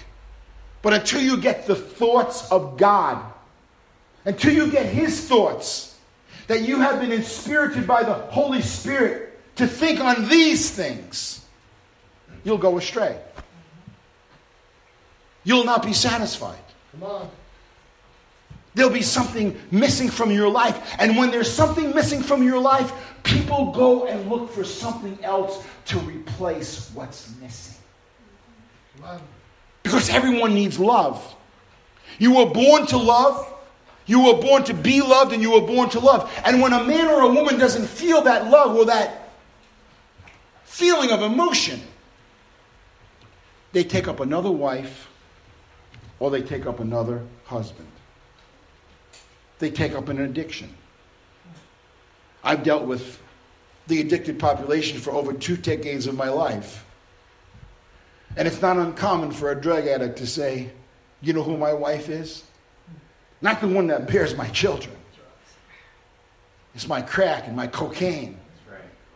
[0.82, 3.24] But until you get the thoughts of God,
[4.26, 5.98] until you get His thoughts,
[6.48, 11.46] that you have been inspirited by the Holy Spirit to think on these things,
[12.44, 13.20] you'll go astray.
[15.44, 16.60] You'll not be satisfied.
[16.92, 17.30] Come on.
[18.74, 20.96] There'll be something missing from your life.
[20.98, 25.66] And when there's something missing from your life, people go and look for something else
[25.88, 27.76] to replace what's missing.
[29.84, 31.36] Because everyone needs love.
[32.18, 33.48] You were born to love.
[34.06, 36.32] You were born to be loved and you were born to love.
[36.46, 39.30] And when a man or a woman doesn't feel that love or that
[40.64, 41.82] feeling of emotion,
[43.74, 45.08] they take up another wife
[46.20, 47.88] or they take up another husband.
[49.62, 50.74] They take up an addiction.
[52.44, 53.22] I've dealt with
[53.86, 56.84] the addicted population for over two decades of my life.
[58.36, 60.72] And it's not uncommon for a drug addict to say,
[61.22, 62.44] You know who my wife is?
[63.40, 64.96] Not the one that bears my children.
[66.74, 68.40] It's my crack and my cocaine.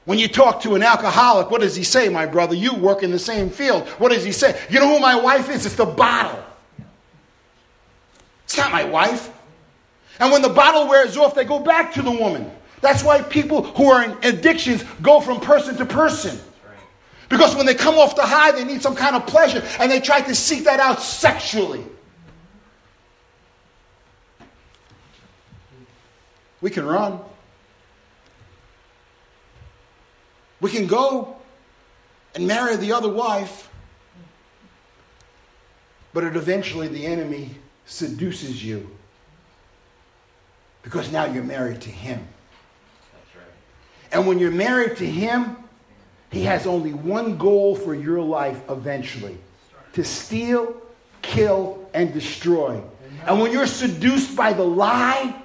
[0.04, 2.54] When you talk to an alcoholic, what does he say, my brother?
[2.54, 3.88] You work in the same field.
[3.98, 4.62] What does he say?
[4.70, 5.66] You know who my wife is?
[5.66, 6.44] It's the bottle.
[8.44, 9.32] It's not my wife.
[10.20, 12.50] And when the bottle wears off, they go back to the woman.
[12.82, 16.40] That's why people who are in addictions go from person to person.
[17.30, 20.00] Because when they come off the high, they need some kind of pleasure, and they
[20.00, 21.84] try to seek that out sexually.
[26.62, 27.20] We can run.
[30.62, 31.36] We can go
[32.36, 33.70] and marry the other wife,
[36.14, 38.90] but it eventually the enemy seduces you
[40.86, 42.26] because now you're married to him.
[44.12, 45.58] And when you're married to him,
[46.32, 49.38] he has only one goal for your life eventually
[49.94, 50.80] to steal,
[51.24, 52.82] kill, and destroy.
[53.26, 55.42] And when you're seduced by the lie,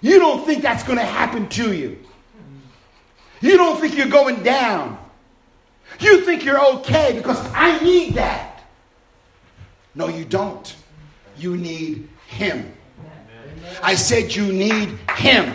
[0.00, 1.98] you don't think that's going to happen to you.
[3.42, 4.98] You don't think you're going down.
[6.00, 8.64] You think you're okay because I need that.
[9.94, 10.74] No, you don't.
[11.36, 12.72] You need Him.
[13.82, 15.54] I said you need Him.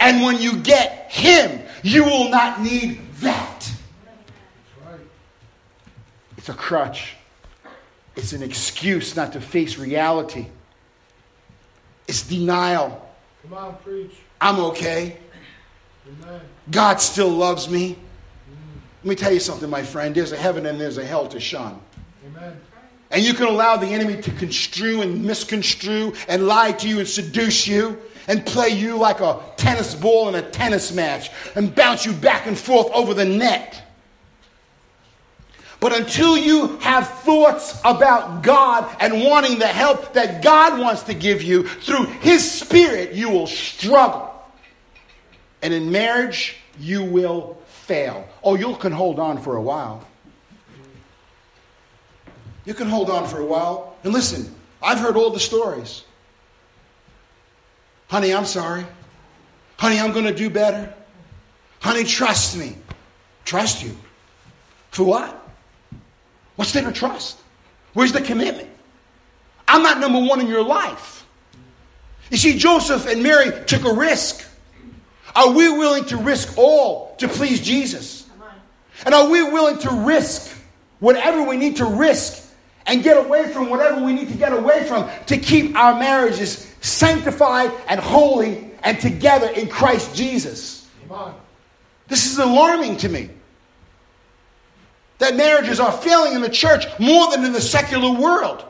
[0.00, 3.70] And when you get Him, you will not need that.
[6.36, 7.14] It's a crutch,
[8.16, 10.46] it's an excuse not to face reality.
[12.08, 13.08] It's denial.
[13.42, 14.12] Come on, preach.
[14.40, 15.18] I'm okay.
[16.70, 17.92] God still loves me.
[17.92, 17.96] Mm.
[19.04, 20.14] Let me tell you something, my friend.
[20.14, 21.80] There's a heaven and there's a hell to shun.
[22.26, 22.60] Amen.
[23.12, 27.06] And you can allow the enemy to construe and misconstrue and lie to you and
[27.06, 32.06] seduce you and play you like a tennis ball in a tennis match and bounce
[32.06, 33.82] you back and forth over the net.
[35.78, 41.14] But until you have thoughts about God and wanting the help that God wants to
[41.14, 44.32] give you through His Spirit, you will struggle.
[45.60, 48.26] And in marriage, you will fail.
[48.42, 50.06] Oh, you can hold on for a while.
[52.64, 53.96] You can hold on for a while.
[54.04, 56.04] And listen, I've heard all the stories.
[58.08, 58.84] Honey, I'm sorry.
[59.78, 60.92] Honey, I'm going to do better.
[61.80, 62.76] Honey, trust me.
[63.44, 63.96] Trust you.
[64.90, 65.50] For what?
[66.56, 67.38] What's there to trust?
[67.94, 68.68] Where's the commitment?
[69.66, 71.26] I'm not number one in your life.
[72.30, 74.46] You see, Joseph and Mary took a risk.
[75.34, 78.26] Are we willing to risk all to please Jesus?
[79.04, 80.56] And are we willing to risk
[81.00, 82.41] whatever we need to risk
[82.86, 86.74] and get away from whatever we need to get away from to keep our marriages
[86.80, 90.88] sanctified and holy and together in Christ Jesus.
[92.08, 93.30] This is alarming to me.
[95.18, 98.64] That marriages are failing in the church more than in the secular world.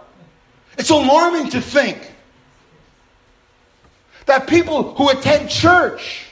[0.76, 2.12] It's alarming to think
[4.26, 6.26] that people who attend church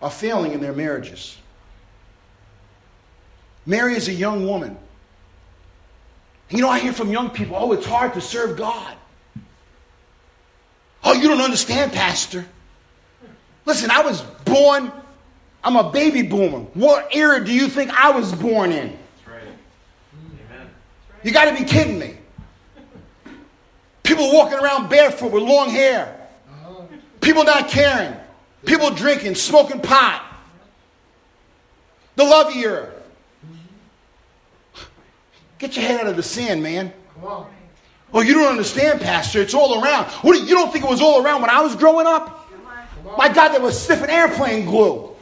[0.00, 1.36] are failing in their marriages.
[3.66, 4.76] Mary is a young woman.
[6.50, 8.94] You know, I hear from young people, oh, it's hard to serve God.
[11.04, 12.44] Oh, you don't understand, Pastor.
[13.64, 14.92] Listen, I was born,
[15.64, 16.60] I'm a baby boomer.
[16.74, 18.88] What era do you think I was born in?
[18.88, 19.42] That's right.
[20.50, 20.70] Amen.
[21.22, 22.16] You got to be kidding me.
[24.02, 26.18] People walking around barefoot with long hair.
[27.20, 28.14] People not caring.
[28.66, 30.22] People drinking, smoking pot.
[32.16, 32.91] The love era.
[35.62, 36.92] Get your head out of the sand, man.
[37.14, 37.46] Come on.
[38.12, 39.40] Oh, you don't understand, Pastor.
[39.40, 40.06] It's all around.
[40.06, 42.50] What do you, you don't think it was all around when I was growing up?
[43.16, 45.14] My God, they were sniffing airplane glue.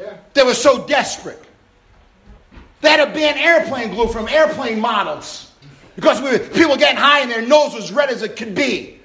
[0.00, 0.16] Yeah.
[0.34, 1.40] They were so desperate.
[2.80, 5.52] They had to ban airplane glue from airplane models
[5.94, 8.56] because we were, people were getting high and their nose was red as it could
[8.56, 8.98] be.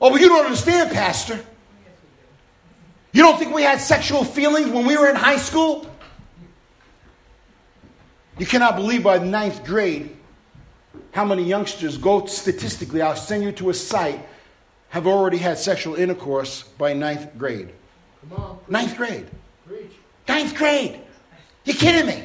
[0.00, 1.38] Oh, but you don't understand, Pastor.
[3.12, 5.87] You don't think we had sexual feelings when we were in high school?
[8.38, 10.16] You cannot believe by the ninth grade
[11.10, 14.20] how many youngsters go statistically, I'll send you to a site,
[14.90, 17.70] have already had sexual intercourse by ninth grade.
[18.20, 18.56] Come on.
[18.58, 18.70] Preach.
[18.70, 19.26] Ninth grade.
[19.66, 19.92] Preach.
[20.28, 21.00] Ninth grade.
[21.64, 22.24] You kidding me?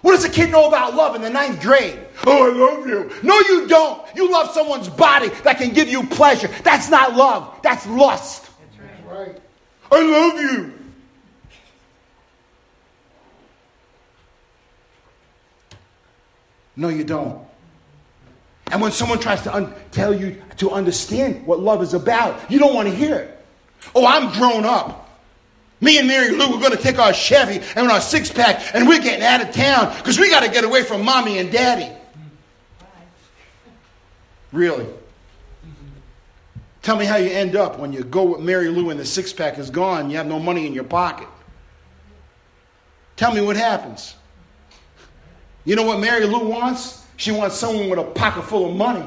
[0.00, 1.98] What does a kid know about love in the ninth grade?
[2.26, 3.10] Oh, I love you.
[3.22, 4.02] No, you don't.
[4.16, 6.48] You love someone's body that can give you pleasure.
[6.64, 7.60] That's not love.
[7.62, 8.50] That's lust.
[8.78, 9.38] That's right.
[9.92, 10.79] I love you.
[16.80, 17.38] No, you don't.
[18.72, 22.58] And when someone tries to un- tell you to understand what love is about, you
[22.58, 23.46] don't want to hear it.
[23.94, 25.20] Oh, I'm grown up.
[25.82, 28.88] Me and Mary Lou, we're going to take our Chevy and our six pack and
[28.88, 31.94] we're getting out of town because we got to get away from mommy and daddy.
[34.50, 34.86] Really?
[36.80, 39.34] Tell me how you end up when you go with Mary Lou and the six
[39.34, 41.28] pack is gone, you have no money in your pocket.
[43.16, 44.14] Tell me what happens.
[45.64, 47.04] You know what Mary Lou wants?
[47.16, 49.06] She wants someone with a pocket full of money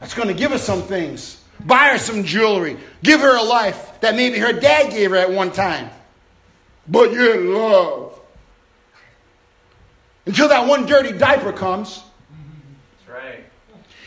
[0.00, 1.42] that's going to give her some things.
[1.60, 2.76] Buy her some jewelry.
[3.02, 5.90] Give her a life that maybe her dad gave her at one time.
[6.88, 8.18] But you're in love.
[10.26, 12.02] Until that one dirty diaper comes.
[13.06, 13.44] That's right.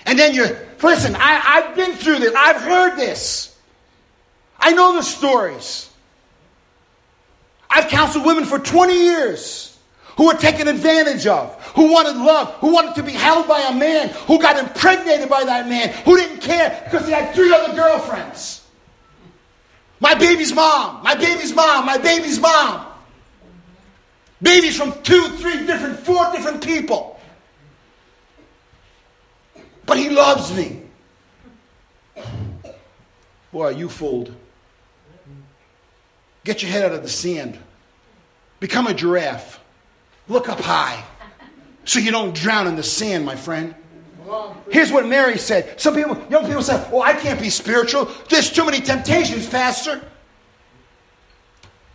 [0.06, 0.50] And then you're,
[0.84, 2.34] listen, I, I've been through this.
[2.36, 3.58] I've heard this.
[4.60, 5.90] I know the stories.
[7.70, 9.69] I've counseled women for 20 years
[10.20, 13.74] who were taken advantage of, who wanted love, who wanted to be held by a
[13.74, 17.74] man, who got impregnated by that man, who didn't care because he had three other
[17.74, 18.68] girlfriends.
[20.02, 22.86] My baby's mom, my baby's mom, my baby's mom.
[24.42, 27.18] Babies from two, three different, four different people.
[29.86, 30.82] But he loves me.
[33.54, 34.36] Boy, you fooled.
[36.44, 37.58] Get your head out of the sand.
[38.60, 39.62] Become a giraffe.
[40.30, 41.04] Look up high
[41.86, 43.76] so you don't drown in the sand, my friend.
[44.70, 45.82] Here's what Mary said.
[45.82, 48.08] Some people, young people say, "Oh, I can't be spiritual.
[48.30, 50.02] There's too many temptations, Pastor."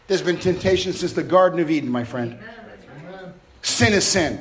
[0.08, 2.38] There's been temptation since the Garden of Eden, my friend.
[3.62, 4.40] Sin is sin.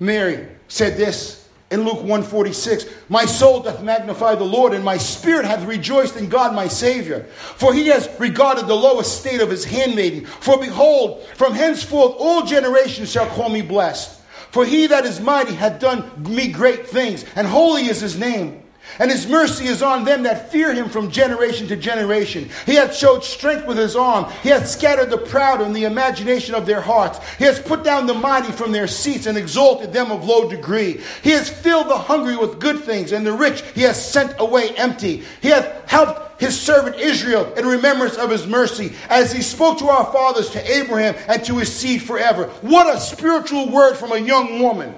[0.00, 5.44] Mary said this in Luke 146, My soul doth magnify the Lord, and my spirit
[5.44, 7.24] hath rejoiced in God my Savior.
[7.56, 10.24] For he has regarded the low estate of his handmaiden.
[10.24, 14.18] For behold, from henceforth all generations shall call me blessed.
[14.50, 18.62] For he that is mighty hath done me great things, and holy is his name.
[18.98, 22.48] And his mercy is on them that fear him from generation to generation.
[22.66, 24.30] He hath showed strength with his arm.
[24.42, 27.20] He hath scattered the proud in the imagination of their hearts.
[27.36, 31.00] He has put down the mighty from their seats and exalted them of low degree.
[31.22, 34.70] He has filled the hungry with good things, and the rich he has sent away
[34.70, 35.22] empty.
[35.40, 39.88] He hath helped his servant Israel in remembrance of his mercy, as he spoke to
[39.88, 42.44] our fathers, to Abraham, and to his seed forever.
[42.62, 44.94] What a spiritual word from a young woman.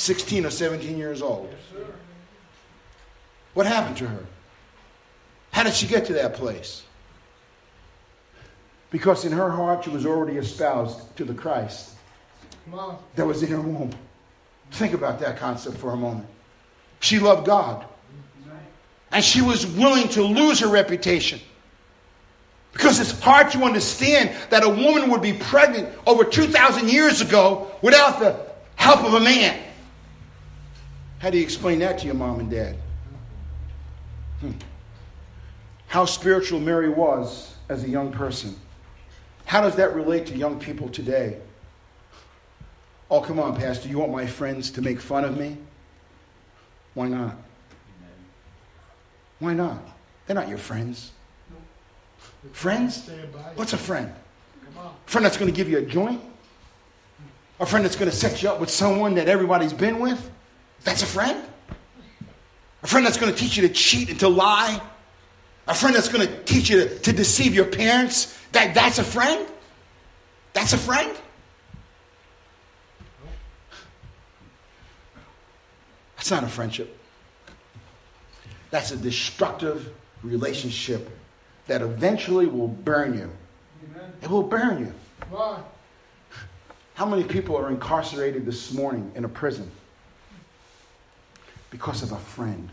[0.00, 1.54] 16 or 17 years old.
[3.52, 4.24] What happened to her?
[5.52, 6.84] How did she get to that place?
[8.90, 11.90] Because in her heart, she was already espoused to the Christ
[13.14, 13.90] that was in her womb.
[14.72, 16.26] Think about that concept for a moment.
[17.00, 17.84] She loved God.
[19.12, 21.40] And she was willing to lose her reputation.
[22.72, 27.70] Because it's hard to understand that a woman would be pregnant over 2,000 years ago
[27.82, 28.46] without the
[28.76, 29.60] help of a man.
[31.20, 32.76] How do you explain that to your mom and dad?
[34.40, 34.52] Hmm.
[35.86, 38.56] How spiritual Mary was as a young person.
[39.44, 41.38] How does that relate to young people today?
[43.10, 43.88] Oh, come on, Pastor.
[43.88, 45.58] You want my friends to make fun of me?
[46.94, 47.36] Why not?
[49.40, 49.78] Why not?
[50.26, 51.12] They're not your friends.
[52.52, 53.10] Friends?
[53.56, 54.10] What's a friend?
[54.78, 56.22] A friend that's going to give you a joint?
[57.58, 60.30] A friend that's going to set you up with someone that everybody's been with?
[60.84, 61.42] That's a friend?
[62.82, 64.80] A friend that's going to teach you to cheat and to lie?
[65.66, 68.36] A friend that's going to teach you to, to deceive your parents?
[68.52, 69.46] That, that's a friend?
[70.52, 71.14] That's a friend?
[76.16, 76.96] That's not a friendship.
[78.70, 81.08] That's a destructive relationship
[81.66, 83.30] that eventually will burn you.
[83.90, 84.12] Amen.
[84.22, 84.92] It will burn you.
[85.30, 85.60] Why?
[86.94, 89.70] How many people are incarcerated this morning in a prison?
[91.70, 92.68] Because of a friend.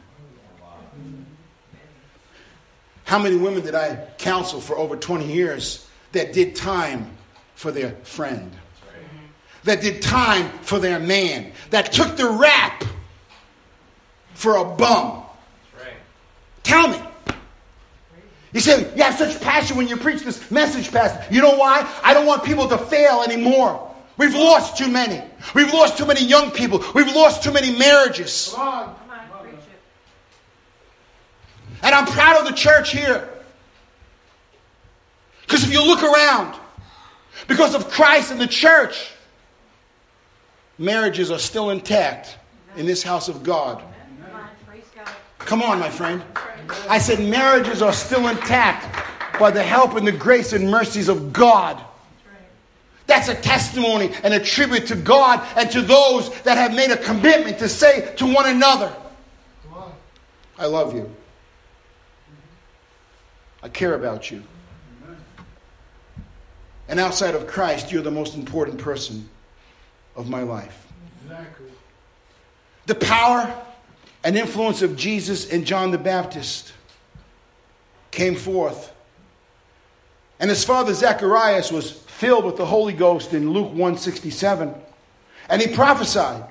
[3.04, 7.16] How many women did I counsel for over 20 years that did time
[7.56, 8.52] for their friend?
[9.64, 11.52] That did time for their man?
[11.70, 12.84] That took the rap
[14.34, 15.24] for a bum?
[16.64, 17.00] Tell me.
[18.52, 21.24] You say, you have such passion when you preach this message, Pastor.
[21.34, 21.88] You know why?
[22.04, 23.87] I don't want people to fail anymore.
[24.18, 25.24] We've lost too many.
[25.54, 26.84] We've lost too many young people.
[26.96, 28.52] We've lost too many marriages.
[28.54, 28.96] Come on.
[28.96, 29.80] Come on, preach it.
[31.84, 33.30] And I'm proud of the church here.
[35.42, 36.56] Because if you look around,
[37.48, 39.12] because of Christ and the church,
[40.78, 42.38] marriages are still intact
[42.76, 43.84] in this house of God.
[45.40, 46.24] Come on, my friend.
[46.90, 51.32] I said marriages are still intact by the help and the grace and mercies of
[51.32, 51.82] God.
[53.08, 56.98] That's a testimony and a tribute to God and to those that have made a
[56.98, 58.94] commitment to say to one another,
[60.60, 61.10] I love you.
[63.64, 64.44] I care about you.
[66.90, 69.30] And outside of Christ, you're the most important person
[70.16, 70.88] of my life.
[71.24, 71.68] Exactly.
[72.86, 73.54] The power
[74.24, 76.74] and influence of Jesus and John the Baptist
[78.12, 78.94] came forth.
[80.40, 84.74] And his father Zacharias was filled with the Holy Ghost in Luke 167.
[85.50, 86.44] And he prophesied,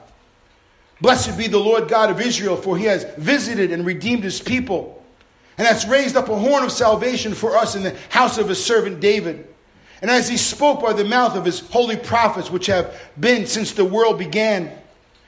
[1.01, 5.05] Blessed be the Lord God of Israel, for he has visited and redeemed his people,
[5.59, 8.65] and has raised up a horn of salvation for us in the house of his
[8.65, 9.45] servant David.
[10.01, 13.73] And as he spoke by the mouth of his holy prophets, which have been since
[13.73, 14.71] the world began,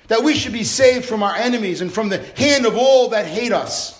[0.06, 3.26] that we should be saved from our enemies and from the hand of all that
[3.26, 3.97] hate us.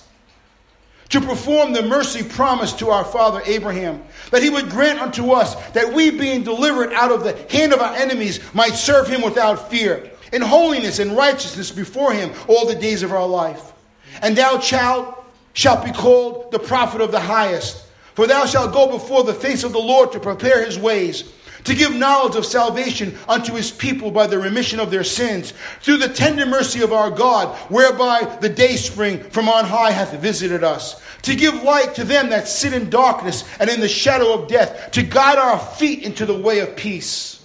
[1.11, 5.55] To perform the mercy promised to our father Abraham, that he would grant unto us
[5.71, 9.71] that we, being delivered out of the hand of our enemies, might serve him without
[9.71, 13.73] fear, in holiness and righteousness before him all the days of our life.
[14.21, 15.15] And thou, child,
[15.55, 19.65] shalt be called the prophet of the highest, for thou shalt go before the face
[19.65, 21.33] of the Lord to prepare his ways
[21.69, 25.99] to give knowledge of salvation unto his people by the remission of their sins, through
[25.99, 30.65] the tender mercy of our God, whereby the day spring from on high hath visited
[30.65, 34.49] us, to give light to them that sit in darkness and in the shadow of
[34.49, 37.45] death, to guide our feet into the way of peace.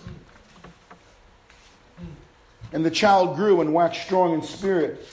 [2.72, 5.06] And the child grew and waxed strong in spirit,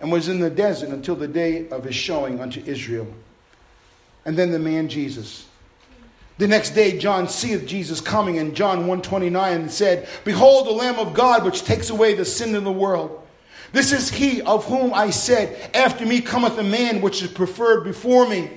[0.00, 3.06] and was in the desert until the day of his showing unto Israel.
[4.24, 5.46] And then the man Jesus
[6.36, 10.98] the next day, John seeth Jesus coming and John 129 and said, Behold the Lamb
[10.98, 13.22] of God, which takes away the sin of the world.
[13.72, 17.84] This is he of whom I said, After me cometh a man which is preferred
[17.84, 18.50] before me.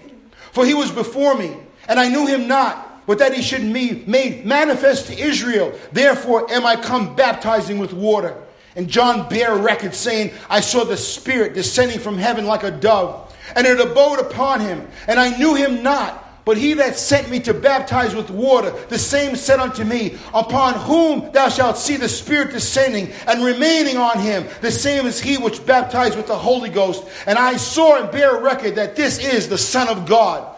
[0.51, 1.55] For he was before me,
[1.87, 5.77] and I knew him not, but that he should be made manifest to Israel.
[5.91, 8.35] Therefore am I come baptizing with water.
[8.75, 13.35] And John bare record, saying, I saw the Spirit descending from heaven like a dove,
[13.55, 16.26] and it abode upon him, and I knew him not.
[16.47, 20.75] But he that sent me to baptize with water, the same said unto me, Upon
[20.75, 25.37] whom thou shalt see the Spirit descending and remaining on him, the same is he
[25.37, 27.03] which baptized with the Holy Ghost.
[27.25, 30.55] And I saw and bear record that this is the Son of God.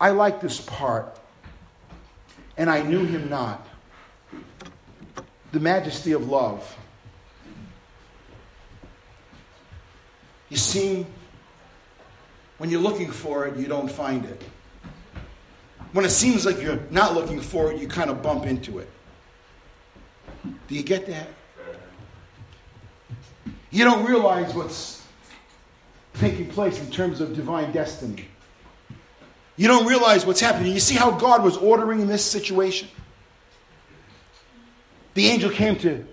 [0.00, 1.14] I like this part.
[2.56, 3.68] And I knew him not.
[5.52, 6.78] The majesty of love.
[10.48, 11.04] You see,
[12.58, 14.42] when you're looking for it, you don't find it.
[15.92, 18.90] When it seems like you're not looking for it, you kind of bump into it.
[20.66, 21.28] Do you get that?
[23.70, 25.06] You don't realize what's
[26.14, 28.26] taking place in terms of divine destiny.
[29.56, 30.72] You don't realize what's happening.
[30.72, 32.88] You see how God was ordering this situation?
[35.14, 36.06] The angel came to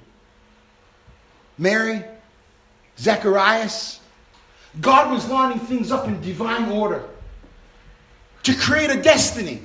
[1.58, 2.04] Mary,
[2.98, 4.00] Zacharias.
[4.82, 7.04] God was lining things up in divine order
[8.44, 9.62] to create a destiny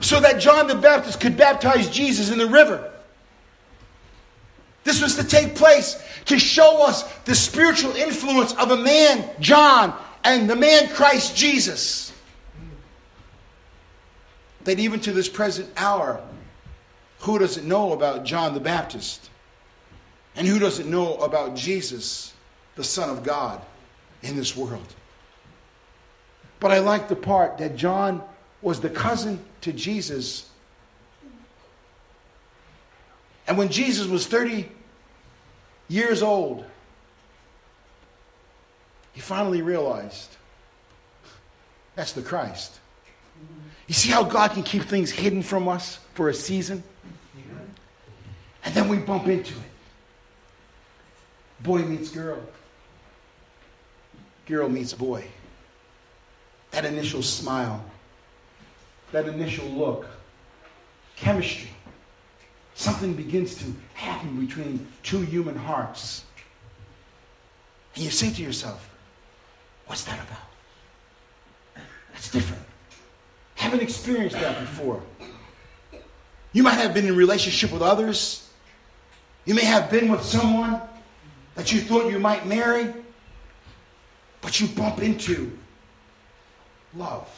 [0.00, 2.92] so that John the Baptist could baptize Jesus in the river.
[4.84, 9.94] This was to take place to show us the spiritual influence of a man, John,
[10.22, 12.06] and the man Christ Jesus
[14.66, 16.20] that even to this present hour,
[17.20, 19.30] who doesn't know about John the Baptist?
[20.34, 22.34] And who doesn't know about Jesus,
[22.76, 23.60] the Son of God,
[24.22, 24.94] in this world?
[26.60, 28.22] But I like the part that John
[28.62, 30.48] was the cousin to Jesus.
[33.46, 34.68] And when Jesus was 30
[35.88, 36.64] years old,
[39.12, 40.36] he finally realized
[41.94, 42.78] that's the Christ.
[43.86, 46.82] You see how God can keep things hidden from us for a season?
[48.64, 49.60] And then we bump into it.
[51.60, 52.40] Boy meets girl.
[54.46, 55.24] Girl meets boy.
[56.70, 57.84] That initial smile,
[59.12, 60.06] that initial look,
[61.16, 61.70] chemistry.
[62.74, 66.24] Something begins to happen between two human hearts.
[67.94, 68.90] And you say to yourself,
[69.86, 71.84] what's that about?
[72.12, 72.62] That's different.
[73.54, 75.02] Haven't experienced that before.
[76.52, 78.50] You might have been in relationship with others.
[79.46, 80.80] You may have been with someone
[81.54, 82.92] that you thought you might marry,
[84.46, 85.50] but you bump into
[86.94, 87.28] love.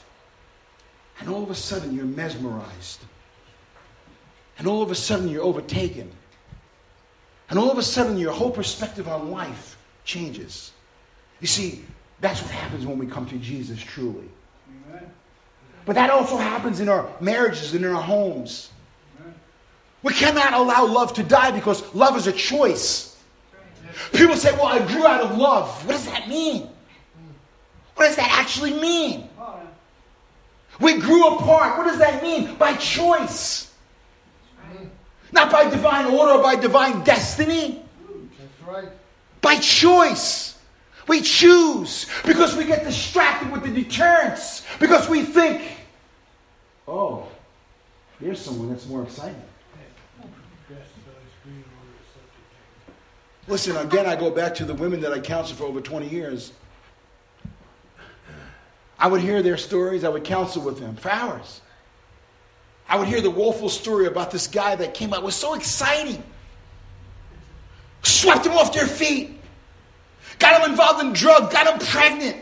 [1.21, 3.01] And all of a sudden you're mesmerized.
[4.59, 6.11] And all of a sudden you're overtaken.
[7.49, 10.73] And all of a sudden your whole perspective on life changes.
[11.41, 11.83] You see,
[12.21, 14.29] that's what happens when we come to Jesus truly.
[15.87, 18.71] But that also happens in our marriages and in our homes.
[20.03, 23.17] We cannot allow love to die because love is a choice.
[24.13, 25.87] People say, Well, I grew out of love.
[25.87, 26.69] What does that mean?
[27.99, 29.29] What does that actually mean?
[30.79, 31.77] We grew apart.
[31.77, 32.55] What does that mean?
[32.55, 33.75] By choice.
[35.33, 37.83] Not by divine order or by divine destiny.
[38.39, 38.89] That's right.
[39.41, 40.61] By choice.
[41.09, 44.65] We choose because we get distracted with the deterrence.
[44.79, 45.61] Because we think
[46.87, 47.27] oh,
[48.21, 49.43] there's someone that's more exciting.
[53.49, 56.53] Listen, again, I go back to the women that I counseled for over 20 years.
[58.99, 61.61] I would hear their stories, I would counsel with them for hours.
[62.89, 65.21] I would hear the woeful story about this guy that came out.
[65.21, 66.23] It was so exciting.
[68.03, 69.39] Swept him off their feet.
[70.39, 72.37] Got him involved in drugs, got him pregnant.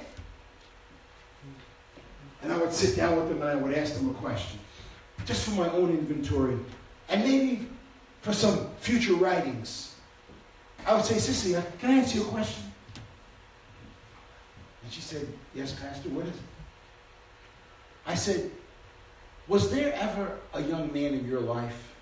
[2.42, 4.60] And I would sit down with them and I would ask them a question,
[5.24, 6.56] just for my own inventory,
[7.08, 7.66] and maybe
[8.22, 9.94] for some future writings.
[10.86, 12.62] I would say, Cecilia, can I answer you a question?
[14.86, 16.40] And she said, Yes, Pastor, what is it?
[18.06, 18.52] I said,
[19.48, 21.92] Was there ever a young man in your life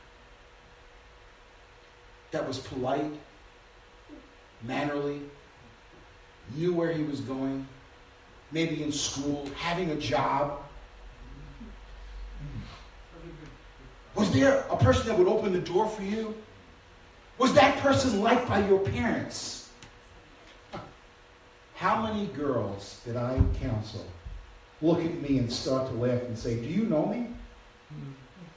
[2.31, 3.11] that was polite,
[4.63, 5.23] mannerly,
[6.55, 7.67] knew where he was going,
[8.53, 10.61] maybe in school, having a job?
[14.15, 16.35] Was there a person that would open the door for you?
[17.39, 19.64] Was that person liked by your parents?
[21.85, 24.07] How many girls did I counsel
[24.81, 27.27] look at me and start to laugh and say, Do you know me?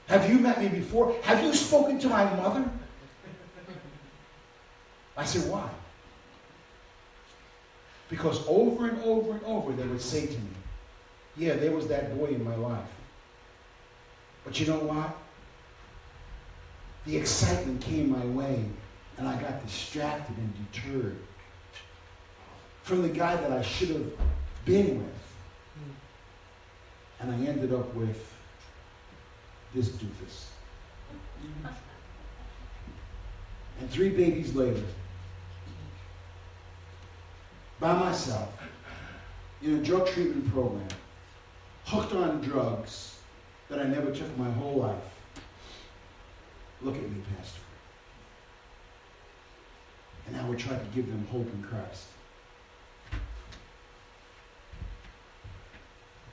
[0.06, 1.14] Have you met me before?
[1.24, 2.66] Have you spoken to my mother?
[5.14, 5.68] I said, Why?
[8.08, 10.54] Because over and over and over they would say to me,
[11.36, 12.88] Yeah, there was that boy in my life.
[14.42, 15.14] But you know what?
[17.04, 18.64] The excitement came my way,
[19.18, 21.18] and I got distracted and deterred
[22.88, 24.10] from the guy that I should have
[24.64, 25.14] been with.
[27.20, 28.32] And I ended up with
[29.74, 30.46] this doofus.
[33.78, 34.82] And three babies later,
[37.78, 38.48] by myself
[39.60, 40.88] in a drug treatment program,
[41.84, 43.18] hooked on drugs
[43.68, 44.96] that I never took my whole life.
[46.80, 47.60] Look at me, Pastor.
[50.26, 52.06] And I would try to give them hope in Christ.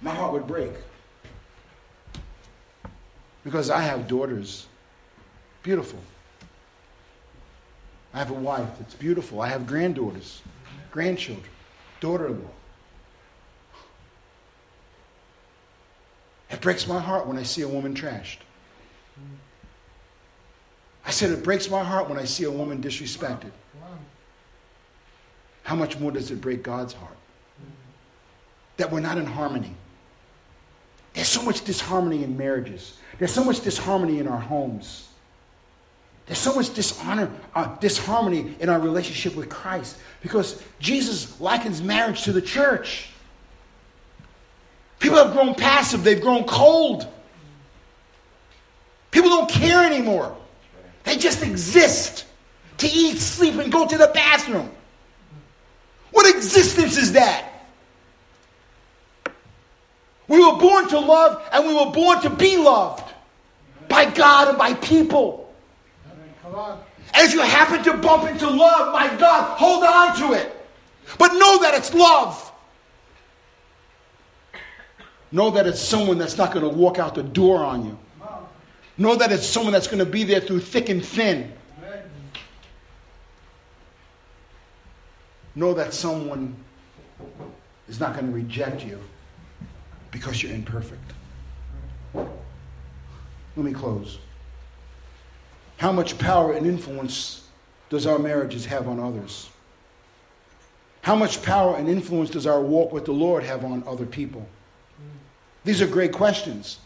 [0.06, 0.72] My heart would break.
[3.44, 4.68] Because I have daughters,
[5.64, 5.98] beautiful.
[8.14, 9.42] I have a wife that's beautiful.
[9.42, 10.44] I have granddaughters
[10.92, 11.50] grandchildren,
[12.00, 12.50] daughter in law.
[16.52, 18.38] It breaks my heart when I see a woman trashed.
[21.06, 23.52] I said, it breaks my heart when I see a woman disrespected.
[25.64, 27.18] How much more does it break God's heart?
[28.78, 29.76] That we're not in harmony.
[31.16, 32.98] There's so much disharmony in marriages.
[33.18, 35.08] There's so much disharmony in our homes.
[36.26, 42.24] There's so much dishonor, uh, disharmony in our relationship with Christ because Jesus likens marriage
[42.24, 43.10] to the church.
[45.00, 47.08] People have grown passive, they've grown cold.
[49.12, 50.36] People don't care anymore.
[51.04, 52.26] They just exist
[52.80, 54.70] to eat, sleep, and go to the bathroom.
[56.12, 57.55] What existence is that?
[60.28, 63.14] We were born to love and we were born to be loved
[63.88, 65.54] by God and by people.
[67.14, 70.52] As you happen to bump into love, my God, hold on to it.
[71.20, 72.52] But know that it's love.
[75.32, 77.98] Know that it's someone that's not going to walk out the door on you.
[78.98, 81.52] Know that it's someone that's going to be there through thick and thin.
[85.54, 86.56] Know that someone
[87.88, 89.00] is not going to reject you
[90.16, 91.12] because you're imperfect.
[92.14, 92.26] Let
[93.58, 94.18] me close.
[95.76, 97.50] How much power and influence
[97.90, 99.50] does our marriages have on others?
[101.02, 104.48] How much power and influence does our walk with the Lord have on other people?
[105.66, 106.80] These are great questions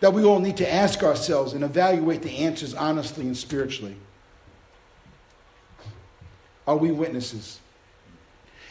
[0.00, 3.96] that we all need to ask ourselves and evaluate the answers honestly and spiritually.
[6.66, 7.60] Are we witnesses?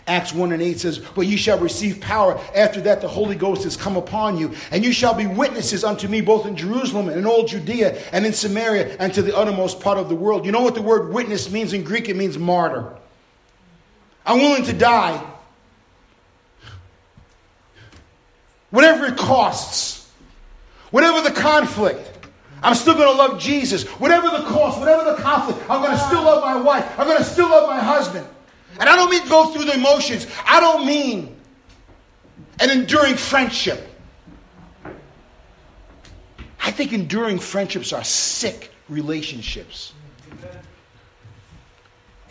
[0.07, 2.39] Acts 1 and 8 says, But you shall receive power.
[2.55, 6.07] After that, the Holy Ghost has come upon you, and you shall be witnesses unto
[6.07, 9.79] me both in Jerusalem and in all Judea and in Samaria and to the uttermost
[9.79, 10.45] part of the world.
[10.45, 12.07] You know what the word witness means in Greek?
[12.07, 12.95] It means martyr.
[14.27, 15.23] I'm willing to die,
[18.69, 20.11] whatever it costs,
[20.91, 22.11] whatever the conflict.
[22.63, 23.83] I'm still going to love Jesus.
[23.99, 26.99] Whatever the cost, whatever the conflict, I'm going to still love my wife.
[26.99, 28.25] I'm going to still love my husband.
[28.79, 30.27] And I don't mean go through the emotions.
[30.45, 31.35] I don't mean
[32.59, 33.89] an enduring friendship.
[36.61, 39.93] I think enduring friendships are sick relationships.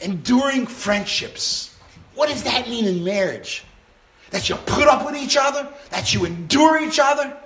[0.01, 1.77] Enduring friendships.
[2.15, 3.65] What does that mean in marriage?
[4.31, 5.69] That you put up with each other?
[5.91, 7.37] That you endure each other?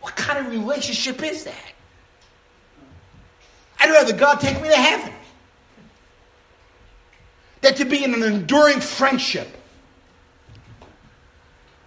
[0.00, 1.72] What kind of relationship is that?
[3.80, 5.12] I'd rather God take me to heaven
[7.66, 9.48] that to be in an enduring friendship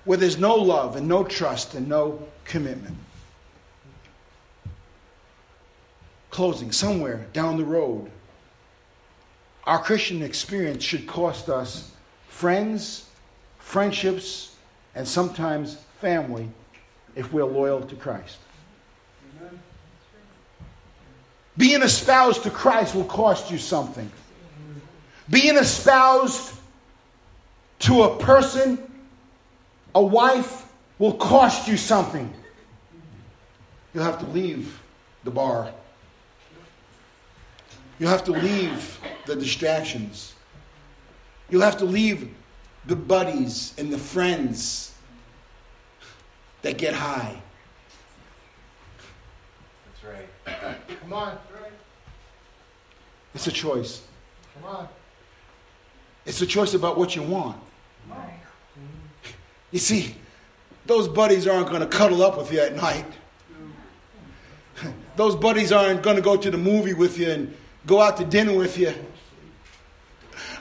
[0.03, 2.97] where there's no love and no trust and no commitment.
[6.31, 8.11] Closing, somewhere down the road,
[9.63, 11.91] our Christian experience should cost us
[12.27, 13.09] friends,
[13.59, 14.57] friendships,
[14.95, 16.49] and sometimes family
[17.15, 18.37] if we're loyal to Christ.
[21.55, 24.11] Being espoused to Christ will cost you something.
[25.29, 26.55] Being espoused
[27.79, 28.79] to a person,
[29.93, 30.65] a wife,
[30.97, 32.33] will cost you something.
[33.93, 34.79] You'll have to leave
[35.23, 35.71] the bar.
[37.97, 40.33] You'll have to leave the distractions.
[41.49, 42.33] You'll have to leave
[42.85, 44.93] the buddies and the friends
[46.61, 47.41] that get high.
[49.85, 50.77] That's right.
[51.01, 51.37] Come on.
[53.33, 54.01] It's a choice.
[54.55, 54.89] Come on.
[56.29, 57.57] It's a choice about what you want.
[59.71, 60.15] You see,
[60.85, 63.05] those buddies aren't going to cuddle up with you at night.
[65.15, 67.57] Those buddies aren't going to go to the movie with you and
[67.87, 68.93] go out to dinner with you.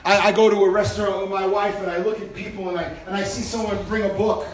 [0.03, 2.79] I, I, go to a restaurant with my wife and I look at people and
[2.79, 4.47] I, and I see someone bring a book.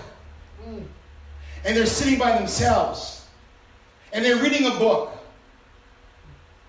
[0.68, 3.26] And they're sitting by themselves.
[4.12, 5.18] And they're reading a book.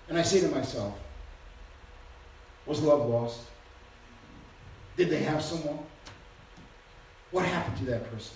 [0.07, 0.97] And I say to myself,
[2.65, 3.41] was love lost?
[4.97, 5.79] Did they have someone?
[7.31, 8.35] What happened to that person?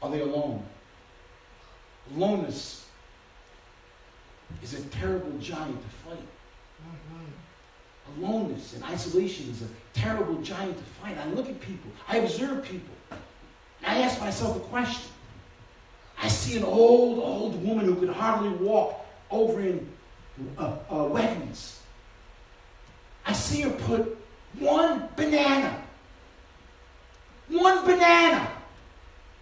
[0.00, 0.62] Are they alone?
[2.14, 2.86] Aloneness
[4.62, 6.26] is a terrible giant to fight.
[6.82, 8.22] Mm-hmm.
[8.22, 11.18] Aloneness and isolation is a terrible giant to fight.
[11.18, 13.18] I look at people, I observe people, and
[13.84, 15.10] I ask myself a question.
[16.22, 19.88] I see an old, old woman who could hardly walk over in
[20.56, 21.12] uh, uh.
[23.28, 24.16] I see her put
[24.58, 25.82] one banana.
[27.48, 28.50] One banana.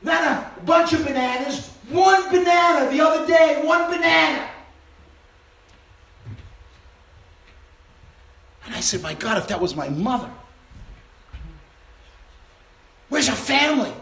[0.03, 1.71] Not a bunch of bananas.
[1.91, 3.63] One banana the other day.
[3.65, 4.49] One banana.
[8.67, 10.31] And I said, My God, if that was my mother.
[13.09, 13.93] Where's her family?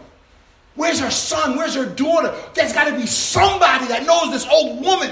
[0.75, 1.55] Where's her son?
[1.55, 2.33] Where's her daughter?
[2.53, 5.11] There's got to be somebody that knows this old woman.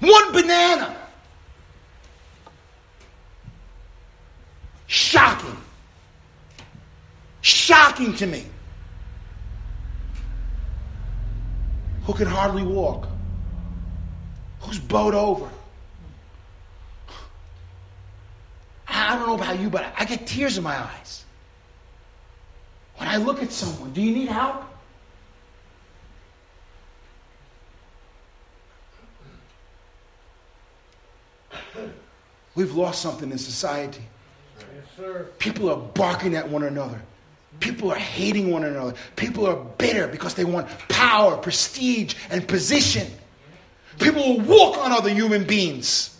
[0.00, 0.96] One banana.
[4.86, 5.56] Shocking.
[7.40, 8.44] Shocking to me.
[12.04, 13.08] Who can hardly walk?
[14.60, 15.48] Who's bowed over?
[18.88, 21.24] I don't know about you, but I get tears in my eyes.
[22.96, 24.64] When I look at someone, do you need help?
[32.54, 34.02] We've lost something in society.
[35.38, 37.00] People are barking at one another.
[37.60, 38.94] People are hating one another.
[39.16, 43.06] People are bitter because they want power, prestige, and position.
[43.98, 46.16] People will walk on other human beings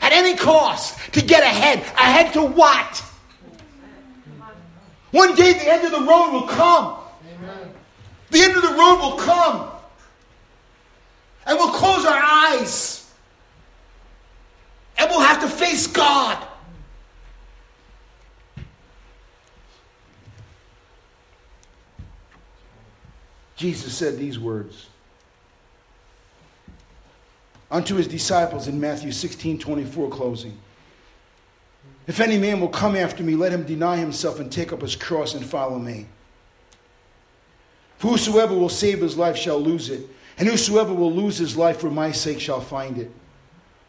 [0.00, 1.78] at any cost to get ahead.
[1.78, 3.04] Ahead to what?
[5.10, 6.98] One day the end of the road will come.
[8.30, 9.70] The end of the road will come.
[11.46, 13.12] And we'll close our eyes.
[14.96, 16.42] And we'll have to face God.
[23.56, 24.88] Jesus said these words
[27.70, 30.56] unto his disciples in Matthew 16 24, closing.
[32.06, 34.96] If any man will come after me, let him deny himself and take up his
[34.96, 36.06] cross and follow me.
[37.98, 41.80] For whosoever will save his life shall lose it, and whosoever will lose his life
[41.80, 43.10] for my sake shall find it.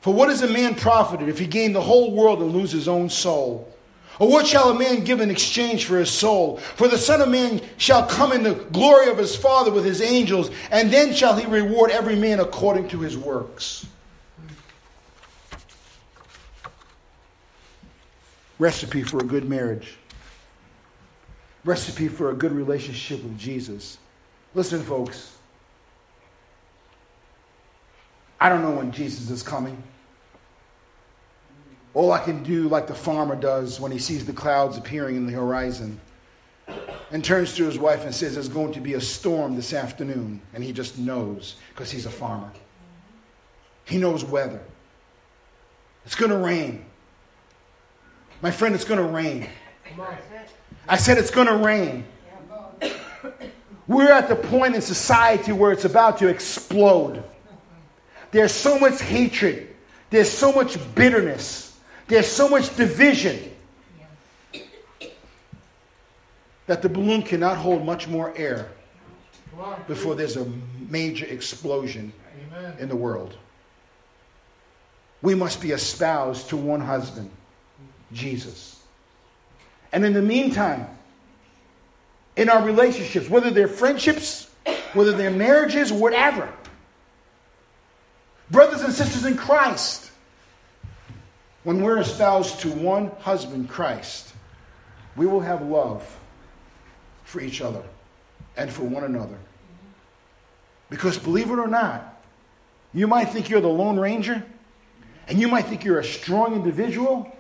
[0.02, 2.88] For what is a man profited if he gain the whole world and lose his
[2.88, 3.73] own soul?
[4.20, 6.58] Or what shall a man give in exchange for his soul?
[6.58, 10.02] For the Son of Man shall come in the glory of his Father with his
[10.02, 13.88] angels, and then shall he reward every man according to his works.
[18.60, 19.98] Recipe for a good marriage.
[21.66, 23.98] Recipe for a good relationship with Jesus.
[24.54, 25.36] Listen, folks.
[28.40, 29.82] I don't know when Jesus is coming.
[31.94, 35.28] All I can do, like the farmer does when he sees the clouds appearing in
[35.28, 36.00] the horizon,
[37.12, 40.42] and turns to his wife and says, There's going to be a storm this afternoon.
[40.54, 42.52] And he just knows because he's a farmer.
[43.86, 44.62] He knows weather.
[46.06, 46.86] It's going to rain.
[48.42, 49.48] My friend, it's going to rain.
[50.88, 52.06] I said it's going to rain.
[53.88, 57.24] We're at the point in society where it's about to explode.
[58.32, 59.76] There's so much hatred.
[60.10, 61.73] There's so much bitterness.
[62.08, 63.52] There's so much division
[66.68, 68.70] that the balloon cannot hold much more air
[69.88, 70.46] before there's a
[70.90, 72.12] major explosion
[72.48, 72.76] Amen.
[72.80, 73.38] in the world.
[75.22, 77.30] We must be espoused to one husband,
[78.12, 78.82] Jesus.
[79.92, 80.88] And in the meantime,
[82.36, 84.50] in our relationships, whether they're friendships,
[84.94, 86.52] whether they're marriages, whatever,
[88.50, 90.03] brothers and sisters in Christ,
[91.64, 94.34] when we're espoused to one husband, Christ,
[95.16, 96.18] we will have love
[97.24, 97.84] for each other
[98.58, 99.38] and for one another.
[100.90, 102.22] Because believe it or not,
[102.94, 104.44] you might think you're the Lone Ranger,
[105.28, 107.36] and you might think you're a strong individual.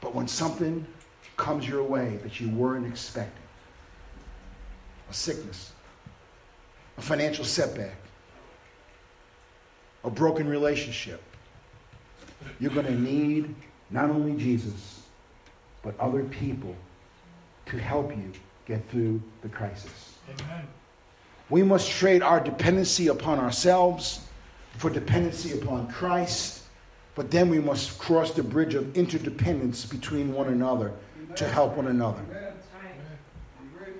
[0.00, 0.84] But when something
[1.36, 3.42] comes your way that you weren't expecting
[5.08, 5.72] a sickness,
[6.98, 7.94] a financial setback,
[10.04, 11.22] a broken relationship
[12.58, 13.54] you're going to need
[13.90, 15.02] not only Jesus,
[15.82, 16.74] but other people
[17.66, 18.32] to help you
[18.66, 20.18] get through the crisis.
[20.28, 20.66] Amen.
[21.48, 24.26] We must trade our dependency upon ourselves
[24.76, 26.62] for dependency upon Christ,
[27.14, 30.92] but then we must cross the bridge of interdependence between one another
[31.36, 32.22] to help one another.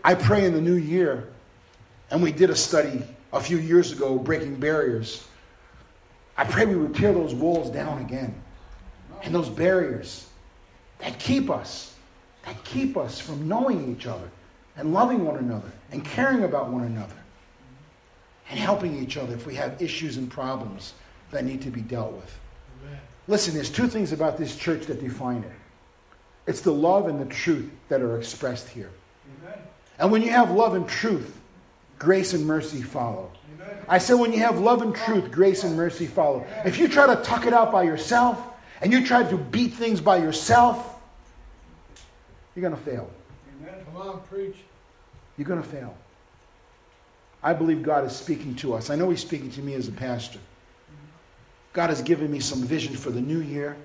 [0.05, 1.29] I pray in the new year,
[2.11, 5.27] and we did a study a few years ago, Breaking Barriers.
[6.41, 8.35] I pray we would tear those walls down again.
[9.23, 10.27] And those barriers
[11.01, 11.95] that keep us,
[12.47, 14.31] that keep us from knowing each other
[14.75, 17.15] and loving one another and caring about one another
[18.49, 20.95] and helping each other if we have issues and problems
[21.31, 22.39] that need to be dealt with.
[22.87, 23.01] Amen.
[23.29, 25.53] Listen, there's two things about this church that define it
[26.47, 28.91] it's the love and the truth that are expressed here.
[29.99, 31.39] And when you have love and truth,
[31.99, 33.31] grace and mercy follow.
[33.89, 36.47] I said, when you have love and truth, grace and mercy follow.
[36.65, 38.41] If you try to tuck it out by yourself
[38.81, 41.01] and you try to beat things by yourself,
[42.55, 43.11] you're going to fail.
[43.61, 43.85] Amen.
[43.85, 44.57] Come on, preach.
[45.37, 45.97] You're going to fail.
[47.43, 48.91] I believe God is speaking to us.
[48.91, 50.39] I know He's speaking to me as a pastor.
[51.73, 53.77] God has given me some vision for the new year.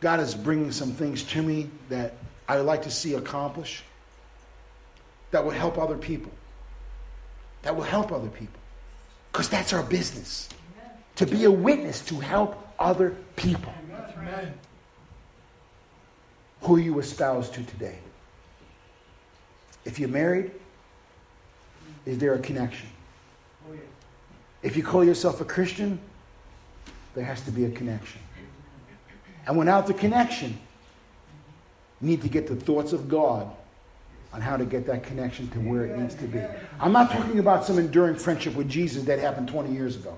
[0.00, 2.14] God is bringing some things to me that
[2.48, 3.84] I would like to see accomplished
[5.30, 6.32] that will help other people.
[7.62, 8.60] That will help other people.
[9.30, 10.48] Because that's our business.
[11.16, 13.72] To be a witness, to help other people.
[14.18, 14.52] Amen.
[16.62, 17.98] Who are you espoused to today?
[19.84, 20.52] If you're married,
[22.06, 22.88] is there a connection?
[23.68, 23.74] Oh,
[24.62, 25.98] if you call yourself a Christian,
[27.14, 28.20] there has to be a connection.
[29.46, 30.58] And without the connection,
[32.00, 33.50] you need to get the thoughts of God
[34.32, 36.40] on how to get that connection to where it needs to be.
[36.80, 40.16] I'm not talking about some enduring friendship with Jesus that happened 20 years ago.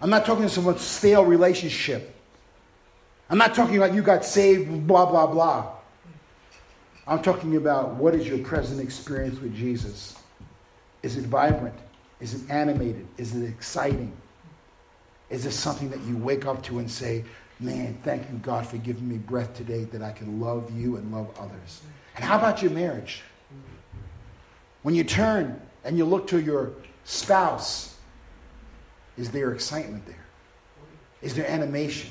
[0.00, 2.14] I'm not talking about some stale relationship.
[3.28, 5.72] I'm not talking about you got saved, blah, blah, blah.
[7.06, 10.16] I'm talking about what is your present experience with Jesus?
[11.02, 11.74] Is it vibrant?
[12.20, 13.06] Is it animated?
[13.18, 14.12] Is it exciting?
[15.28, 17.24] Is it something that you wake up to and say,
[17.58, 21.12] man, thank you, God, for giving me breath today that I can love you and
[21.12, 21.82] love others?
[22.20, 23.22] And how about your marriage?
[24.82, 26.72] When you turn and you look to your
[27.04, 27.96] spouse,
[29.16, 30.26] is there excitement there?
[31.22, 32.10] Is there animation?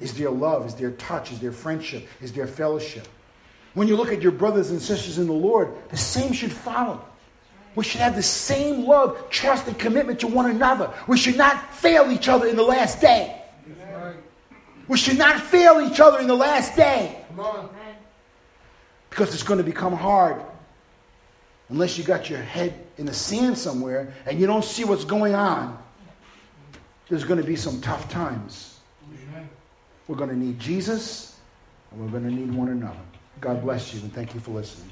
[0.00, 0.64] Is there love?
[0.64, 1.32] Is there touch?
[1.32, 2.08] Is there friendship?
[2.22, 3.06] Is there fellowship?
[3.74, 7.04] When you look at your brothers and sisters in the Lord, the same should follow.
[7.74, 10.90] We should have the same love, trust, and commitment to one another.
[11.06, 13.38] We should not fail each other in the last day.
[14.88, 17.68] We should not fail each other in the last day Come on.
[19.12, 20.40] Because it's going to become hard
[21.68, 25.34] unless you got your head in the sand somewhere and you don't see what's going
[25.34, 25.76] on.
[27.10, 28.80] There's going to be some tough times.
[30.08, 31.38] We're going to need Jesus
[31.90, 32.96] and we're going to need one another.
[33.38, 34.90] God bless you and thank you for listening.